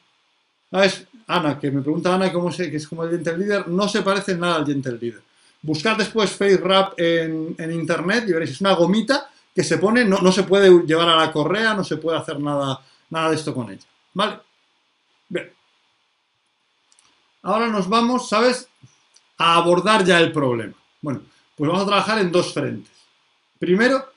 [1.25, 4.03] Ana, que me pregunta Ana cómo sé que es como el Gentle Leader, no se
[4.03, 5.23] parece nada al Gentle Leader.
[5.63, 10.05] Buscar después Face Wrap en, en internet y veréis, es una gomita que se pone,
[10.05, 13.36] no, no se puede llevar a la correa, no se puede hacer nada, nada de
[13.38, 13.88] esto con ella.
[14.13, 14.38] ¿Vale?
[15.30, 15.51] Bien.
[17.44, 18.68] Ahora nos vamos, ¿sabes?
[19.38, 20.74] A abordar ya el problema.
[21.02, 21.22] Bueno,
[21.56, 22.94] pues vamos a trabajar en dos frentes.
[23.58, 24.14] Primero,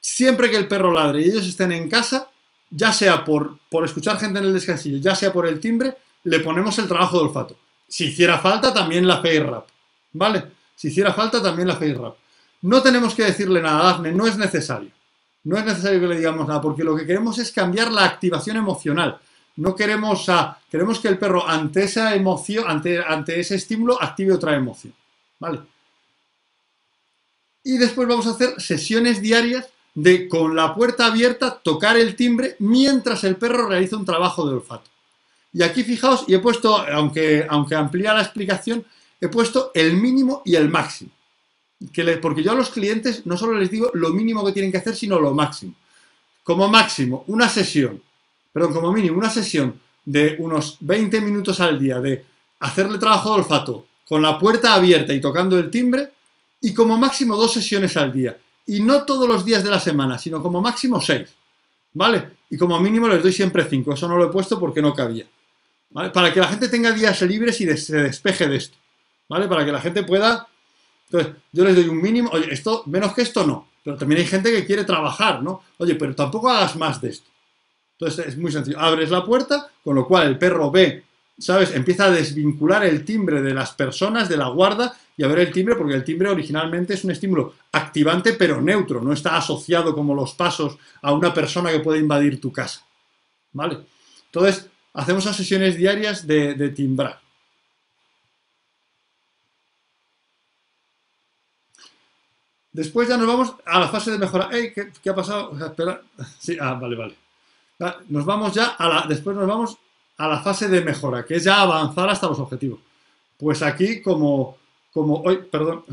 [0.00, 2.28] siempre que el perro ladre y ellos estén en casa,
[2.70, 6.40] ya sea por, por escuchar gente en el descansillo, ya sea por el timbre, le
[6.40, 7.56] ponemos el trabajo de olfato.
[7.88, 9.68] Si hiciera falta, también la face rap.
[10.12, 10.44] ¿Vale?
[10.74, 12.16] Si hiciera falta, también la face rap.
[12.62, 14.90] No tenemos que decirle nada, Dafne, no es necesario.
[15.44, 18.56] No es necesario que le digamos nada, porque lo que queremos es cambiar la activación
[18.56, 19.20] emocional.
[19.56, 20.26] No queremos,
[20.70, 24.94] queremos que el perro ante esa emoción, ante, ante ese estímulo, active otra emoción.
[25.38, 25.60] ¿Vale?
[27.64, 32.56] Y después vamos a hacer sesiones diarias de con la puerta abierta tocar el timbre
[32.58, 34.90] mientras el perro realiza un trabajo de olfato.
[35.54, 38.84] Y aquí fijaos, y he puesto, aunque, aunque amplía la explicación,
[39.20, 41.10] he puesto el mínimo y el máximo.
[41.92, 44.78] Que porque yo a los clientes no solo les digo lo mínimo que tienen que
[44.78, 45.74] hacer, sino lo máximo.
[46.44, 48.02] Como máximo, una sesión
[48.56, 52.24] perdón, como mínimo una sesión de unos 20 minutos al día de
[52.60, 56.08] hacerle trabajo de olfato con la puerta abierta y tocando el timbre
[56.62, 58.34] y como máximo dos sesiones al día.
[58.66, 61.28] Y no todos los días de la semana, sino como máximo seis.
[61.92, 62.30] ¿Vale?
[62.48, 63.92] Y como mínimo les doy siempre cinco.
[63.92, 65.26] Eso no lo he puesto porque no cabía.
[65.90, 66.08] ¿Vale?
[66.08, 68.78] Para que la gente tenga días libres y se despeje de esto.
[69.28, 69.48] ¿Vale?
[69.48, 70.48] Para que la gente pueda...
[71.10, 72.30] Entonces, yo les doy un mínimo.
[72.32, 73.68] Oye, esto, menos que esto no.
[73.84, 75.62] Pero también hay gente que quiere trabajar, ¿no?
[75.76, 77.35] Oye, pero tampoco hagas más de esto.
[77.98, 78.78] Entonces es muy sencillo.
[78.78, 81.04] Abres la puerta, con lo cual el perro ve,
[81.38, 81.74] ¿sabes?
[81.74, 85.52] Empieza a desvincular el timbre de las personas, de la guarda, y a ver el
[85.52, 90.14] timbre, porque el timbre originalmente es un estímulo activante pero neutro, no está asociado como
[90.14, 92.84] los pasos a una persona que puede invadir tu casa.
[93.52, 93.78] ¿Vale?
[94.26, 97.18] Entonces, hacemos las sesiones diarias de, timbrar.
[102.72, 104.50] Después ya nos vamos a la fase de mejora.
[104.52, 104.74] ¡Ey!
[104.74, 105.56] ¿qué, ha pasado?
[105.64, 106.02] Espera.
[106.38, 107.25] Sí, ah, vale, vale.
[108.08, 109.76] Nos vamos ya a la, después nos vamos
[110.18, 112.80] a la fase de mejora, que es ya avanzar hasta los objetivos.
[113.36, 114.56] Pues aquí, como,
[114.92, 115.84] como hoy, perdón,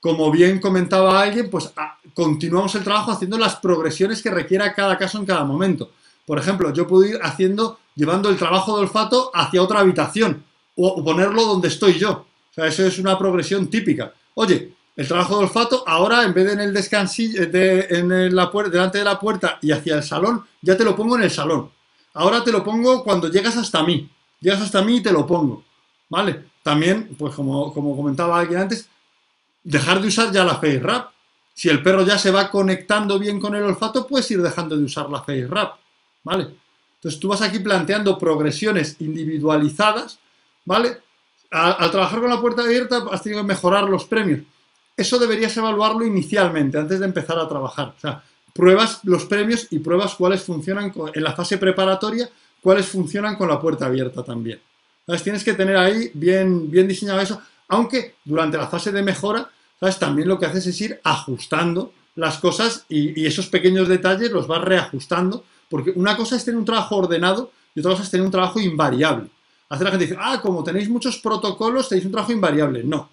[0.00, 4.98] como bien comentaba alguien, pues ah, continuamos el trabajo haciendo las progresiones que requiera cada
[4.98, 5.92] caso en cada momento.
[6.26, 10.44] Por ejemplo, yo puedo ir haciendo, llevando el trabajo de olfato hacia otra habitación
[10.76, 12.26] o ponerlo donde estoy yo.
[12.50, 14.12] O sea, eso es una progresión típica.
[14.34, 18.50] Oye, el trabajo de olfato, ahora en vez de en el descansillo, de, en la
[18.70, 21.70] delante de la puerta y hacia el salón, ya te lo pongo en el salón.
[22.14, 24.10] Ahora te lo pongo cuando llegas hasta mí.
[24.40, 25.64] Llegas hasta mí y te lo pongo.
[26.10, 26.44] ¿Vale?
[26.62, 28.88] También, pues como, como comentaba alguien antes,
[29.64, 31.10] dejar de usar ya la face wrap.
[31.54, 34.84] Si el perro ya se va conectando bien con el olfato, puedes ir dejando de
[34.84, 35.76] usar la face wrap.
[36.22, 36.48] ¿Vale?
[36.96, 40.18] Entonces tú vas aquí planteando progresiones individualizadas,
[40.66, 40.98] ¿vale?
[41.50, 44.42] Al, al trabajar con la puerta abierta has tenido que mejorar los premios
[44.96, 47.94] eso deberías evaluarlo inicialmente, antes de empezar a trabajar.
[47.96, 48.22] O sea,
[48.52, 52.28] pruebas los premios y pruebas cuáles funcionan en la fase preparatoria,
[52.60, 54.60] cuáles funcionan con la puerta abierta también.
[55.00, 59.50] Entonces tienes que tener ahí bien, bien diseñado eso, aunque durante la fase de mejora,
[59.80, 59.98] ¿sabes?
[59.98, 64.62] También lo que haces es ir ajustando las cosas y, esos pequeños detalles los vas
[64.62, 68.32] reajustando, porque una cosa es tener un trabajo ordenado y otra cosa es tener un
[68.32, 69.28] trabajo invariable.
[69.68, 72.84] Hace la gente dice, ah, como tenéis muchos protocolos, tenéis un trabajo invariable.
[72.84, 73.08] No,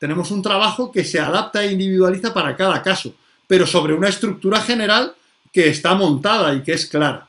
[0.00, 3.14] tenemos un trabajo que se adapta e individualiza para cada caso,
[3.46, 5.12] pero sobre una estructura general
[5.52, 7.28] que está montada y que es clara.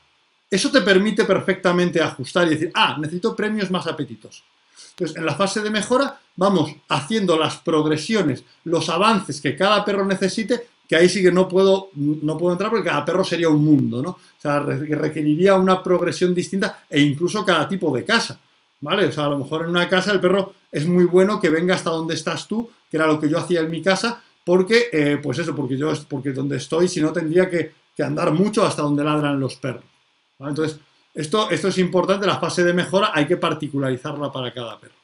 [0.50, 4.42] Eso te permite perfectamente ajustar y decir, ah, necesito premios más apetitos.
[4.90, 10.06] Entonces, en la fase de mejora vamos haciendo las progresiones, los avances que cada perro
[10.06, 13.62] necesite, que ahí sí que no puedo, no puedo entrar porque cada perro sería un
[13.62, 14.10] mundo, ¿no?
[14.10, 18.40] O sea, requeriría una progresión distinta e incluso cada tipo de casa.
[18.82, 19.06] ¿Vale?
[19.06, 21.74] O sea, a lo mejor en una casa el perro es muy bueno que venga
[21.74, 25.18] hasta donde estás tú, que era lo que yo hacía en mi casa, porque, eh,
[25.22, 29.04] pues eso, porque yo, porque donde estoy, si no, tendría que, andar mucho hasta donde
[29.04, 29.84] ladran los perros.
[30.40, 30.80] Entonces,
[31.14, 34.94] esto, esto es importante, la fase de mejora hay que particularizarla para cada perro.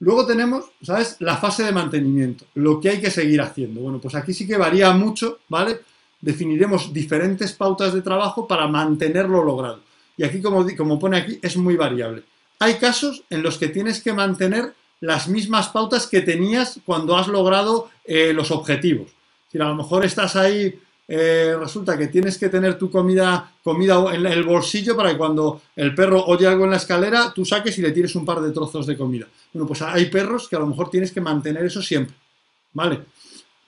[0.00, 1.16] Luego tenemos, ¿sabes?
[1.20, 3.80] La fase de mantenimiento, lo que hay que seguir haciendo.
[3.80, 5.80] Bueno, pues aquí sí que varía mucho, ¿vale?
[6.20, 9.80] Definiremos diferentes pautas de trabajo para mantenerlo logrado.
[10.16, 12.22] Y aquí, como, como pone aquí, es muy variable.
[12.58, 17.26] Hay casos en los que tienes que mantener las mismas pautas que tenías cuando has
[17.26, 19.10] logrado eh, los objetivos.
[19.50, 24.14] Si a lo mejor estás ahí, eh, resulta que tienes que tener tu comida, comida
[24.14, 27.76] en el bolsillo para que cuando el perro oye algo en la escalera, tú saques
[27.78, 29.26] y le tires un par de trozos de comida.
[29.52, 32.14] Bueno, pues hay perros que a lo mejor tienes que mantener eso siempre.
[32.72, 33.00] ¿Vale?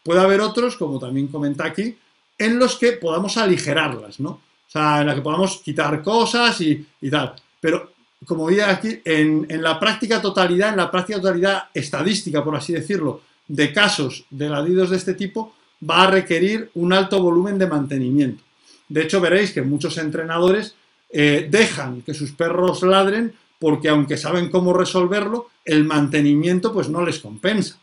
[0.03, 1.99] Puede haber otros, como también comenta aquí,
[2.39, 4.41] en los que podamos aligerarlas, ¿no?
[4.79, 7.35] Sea, en la que podamos quitar cosas y, tal.
[7.61, 7.93] Pero,
[8.25, 13.23] como veía aquí, en, la práctica totalidad, en la práctica totalidad estadística, por así decirlo,
[13.47, 15.55] de casos de ladidos de este tipo,
[15.89, 18.43] va a requerir un alto volumen de mantenimiento.
[18.89, 20.75] De hecho, veréis que muchos entrenadores
[21.11, 27.05] eh, dejan que sus perros ladren porque aunque saben cómo resolverlo, el mantenimiento pues no
[27.05, 27.79] les compensa.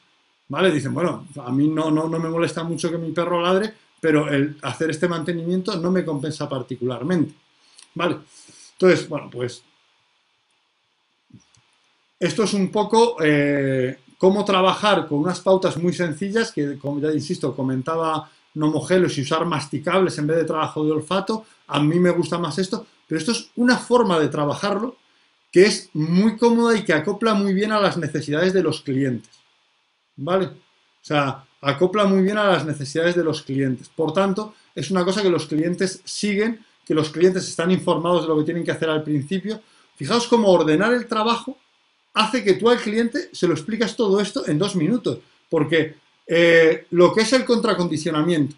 [0.47, 0.69] ¿Vale?
[0.69, 4.27] Dicen, bueno, a mí no, no, no me molesta mucho que mi perro ladre, pero
[4.29, 7.33] el hacer este mantenimiento no me compensa particularmente.
[7.93, 8.17] ¿Vale?
[8.73, 9.63] Entonces, bueno, pues
[12.19, 17.11] esto es un poco eh, cómo trabajar con unas pautas muy sencillas que, como ya
[17.11, 21.45] insisto, comentaba Nomogelos y usar masticables en vez de trabajo de olfato.
[21.67, 24.97] A mí me gusta más esto, pero esto es una forma de trabajarlo
[25.51, 29.31] que es muy cómoda y que acopla muy bien a las necesidades de los clientes.
[30.17, 30.45] ¿Vale?
[30.45, 33.89] O sea, acopla muy bien a las necesidades de los clientes.
[33.89, 38.29] Por tanto, es una cosa que los clientes siguen, que los clientes están informados de
[38.29, 39.61] lo que tienen que hacer al principio.
[39.95, 41.57] Fijaos cómo ordenar el trabajo
[42.13, 45.19] hace que tú al cliente se lo explicas todo esto en dos minutos.
[45.49, 45.95] Porque
[46.27, 48.55] eh, lo que es el contracondicionamiento,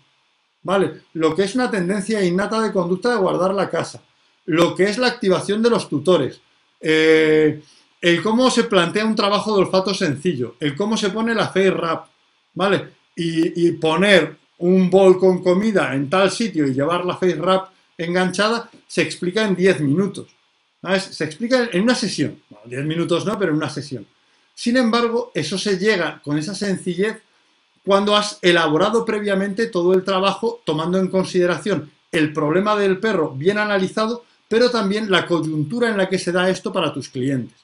[0.61, 1.01] ¿vale?
[1.13, 4.01] Lo que es una tendencia innata de conducta de guardar la casa,
[4.45, 6.39] lo que es la activación de los tutores,
[6.79, 7.61] eh,
[8.01, 11.71] el cómo se plantea un trabajo de olfato sencillo, el cómo se pone la face
[11.71, 12.07] wrap,
[12.53, 12.89] ¿vale?
[13.15, 18.69] Y, poner un bol con comida en tal sitio y llevar la face wrap enganchada,
[18.87, 20.27] se explica en 10 minutos.
[21.11, 22.41] Se explica en una sesión.
[22.65, 24.05] 10 minutos no, pero en una sesión.
[24.55, 27.21] Sin embargo, eso se llega con esa sencillez
[27.83, 33.57] cuando has elaborado previamente todo el trabajo tomando en consideración el problema del perro bien
[33.57, 37.57] analizado, pero también la coyuntura en la que se da esto para tus clientes.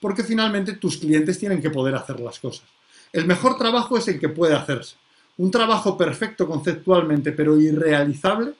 [0.00, 2.66] Porque finalmente tus clientes tienen que poder hacer las cosas.
[3.14, 4.96] El mejor trabajo es el que puede hacerse.
[5.36, 8.54] Un trabajo perfecto conceptualmente, pero irrealizable,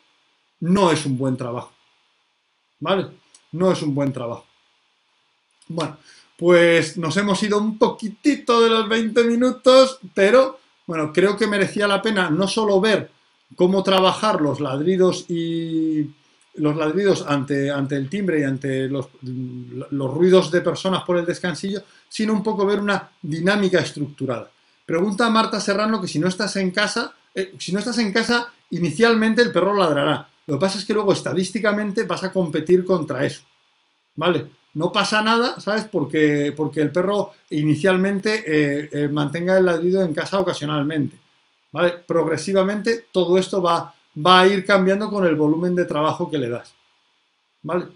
[0.61, 1.73] no es un buen trabajo.
[2.79, 3.09] ¿Vale?
[3.51, 4.47] No es un buen trabajo.
[5.67, 5.97] Bueno,
[6.37, 11.89] pues nos hemos ido un poquitito de los 20 minutos, pero bueno, creo que merecía
[11.89, 13.11] la pena no solo ver
[13.57, 16.11] cómo trabajar los ladridos y
[16.55, 21.27] los ladridos ante, ante el timbre y ante los, los, ruidos de personas por el
[21.27, 21.83] descansillo,
[22.15, 24.49] sino un poco ver una dinámica estructurada.
[24.87, 28.13] Pregunta a Marta Serrano que si no estás en casa, eh, si no estás en
[28.13, 30.29] casa, inicialmente el perro ladrará.
[30.47, 33.43] Lo que pasa es que luego estadísticamente vas a competir contra eso.
[34.15, 34.47] ¿Vale?
[34.75, 35.87] No pasa nada, ¿sabes?
[35.91, 41.17] Porque, porque el perro inicialmente eh, eh, mantenga el ladrido en casa ocasionalmente.
[41.73, 41.95] ¿Vale?
[42.07, 43.93] Progresivamente todo esto va
[44.25, 46.73] va a ir cambiando con el volumen de trabajo que le das.
[47.63, 47.87] ¿Vale?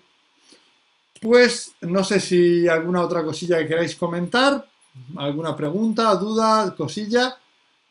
[1.20, 4.66] Pues no sé si alguna otra cosilla que queráis comentar,
[5.16, 7.36] alguna pregunta, duda, cosilla.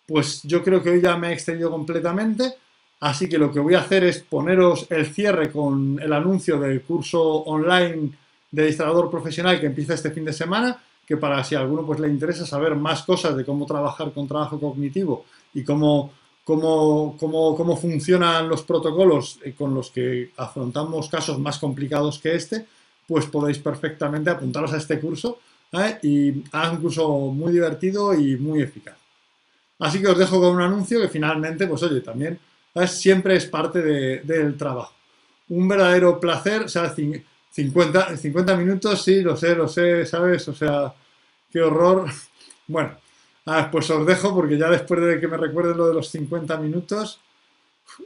[0.05, 2.53] Pues yo creo que hoy ya me he extendido completamente,
[3.01, 6.81] así que lo que voy a hacer es poneros el cierre con el anuncio del
[6.81, 8.11] curso online
[8.49, 11.99] de instalador profesional que empieza este fin de semana, que para si a alguno pues
[11.99, 16.11] le interesa saber más cosas de cómo trabajar con trabajo cognitivo y cómo
[16.47, 22.65] cómo, cómo, funcionan los protocolos con los que afrontamos casos más complicados que este,
[23.07, 25.39] pues podéis perfectamente apuntaros a este curso
[25.71, 25.97] ¿eh?
[26.03, 28.97] y es un curso muy divertido y muy eficaz.
[29.79, 32.39] Así que os dejo con un anuncio que finalmente, pues oye, también
[32.87, 34.93] siempre es parte del trabajo.
[35.49, 40.47] Un verdadero placer, o sea, 50, 50 minutos, sí, lo sé, lo sé, ¿sabes?
[40.47, 40.93] O sea,
[41.51, 42.05] qué horror.
[42.69, 42.97] Bueno,
[43.49, 46.57] Ah, pues os dejo porque ya después de que me recuerden lo de los 50
[46.57, 47.21] minutos,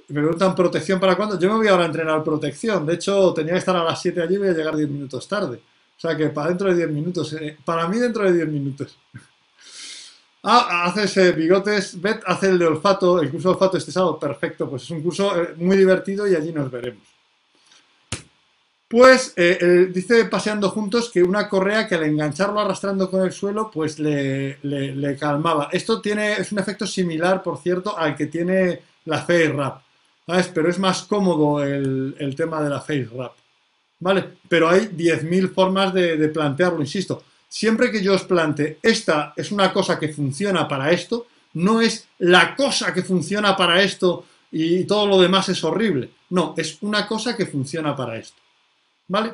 [0.08, 1.40] me preguntan protección para cuándo.
[1.40, 2.86] Yo me voy ahora a entrenar protección.
[2.86, 5.28] De hecho, tenía que estar a las 7 allí y voy a llegar 10 minutos
[5.28, 5.62] tarde.
[5.98, 7.34] O sea que para dentro de 10 minutos.
[7.34, 8.98] Eh, para mí dentro de 10 minutos.
[10.44, 14.18] Ah, haces eh, bigotes, Bet hace el de olfato, el curso de olfato este sábado,
[14.18, 17.04] perfecto, pues es un curso eh, muy divertido y allí nos veremos.
[18.88, 24.00] Pues dice paseando juntos que una correa que al engancharlo arrastrando con el suelo, pues
[24.00, 24.58] le,
[25.20, 25.70] calmaba.
[25.72, 29.82] Esto tiene, es un efecto similar, por cierto, al que tiene la face wrap.
[30.26, 30.48] ¿sabes?
[30.54, 33.34] Pero es más cómodo el, tema de la face wrap.
[34.00, 34.26] ¿Vale?
[34.50, 37.24] Pero hay 10.000 formas de, de plantearlo, insisto.
[37.48, 42.08] Siempre que yo os plante, esta es una cosa que funciona para esto, no es
[42.20, 46.10] la cosa que funciona para esto y todo lo demás es horrible.
[46.30, 48.42] No, es una cosa que funciona para esto.
[49.12, 49.34] ¿vale?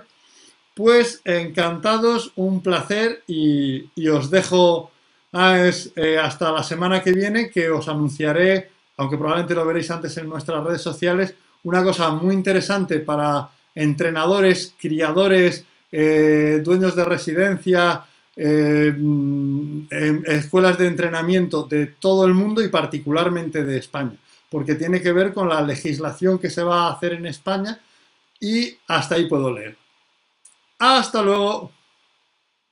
[0.73, 4.91] Pues encantados, un placer y, os dejo
[5.33, 10.27] eh, hasta la semana que viene que os anunciaré, aunque probablemente lo veréis antes en
[10.27, 11.33] nuestras redes sociales,
[11.63, 18.03] una cosa muy interesante para entrenadores, criadores, eh, dueños de residencia,
[18.35, 18.93] eh,
[20.25, 24.15] escuelas de entrenamiento de todo el mundo y particularmente de España,
[24.49, 27.79] porque tiene que ver con la legislación que se va a hacer en España
[28.39, 29.77] y hasta ahí puedo leer.
[30.79, 31.71] Hasta luego.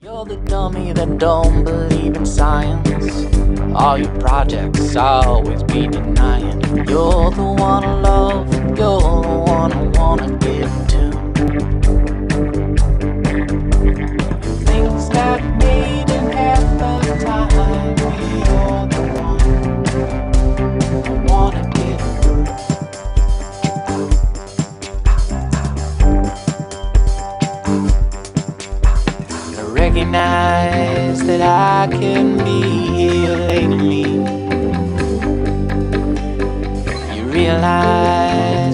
[0.06, 3.26] You're the dummy that don't believe in science.
[3.74, 6.62] All your projects always be denying.
[6.88, 11.10] You're the one I love, you're the one I wanna get to.
[14.68, 17.98] Things that in half the time.
[18.46, 19.42] You're the one
[21.04, 22.00] I wanna get
[29.96, 32.62] recognize that I can be
[32.98, 34.12] here lately.
[37.16, 38.65] You realize.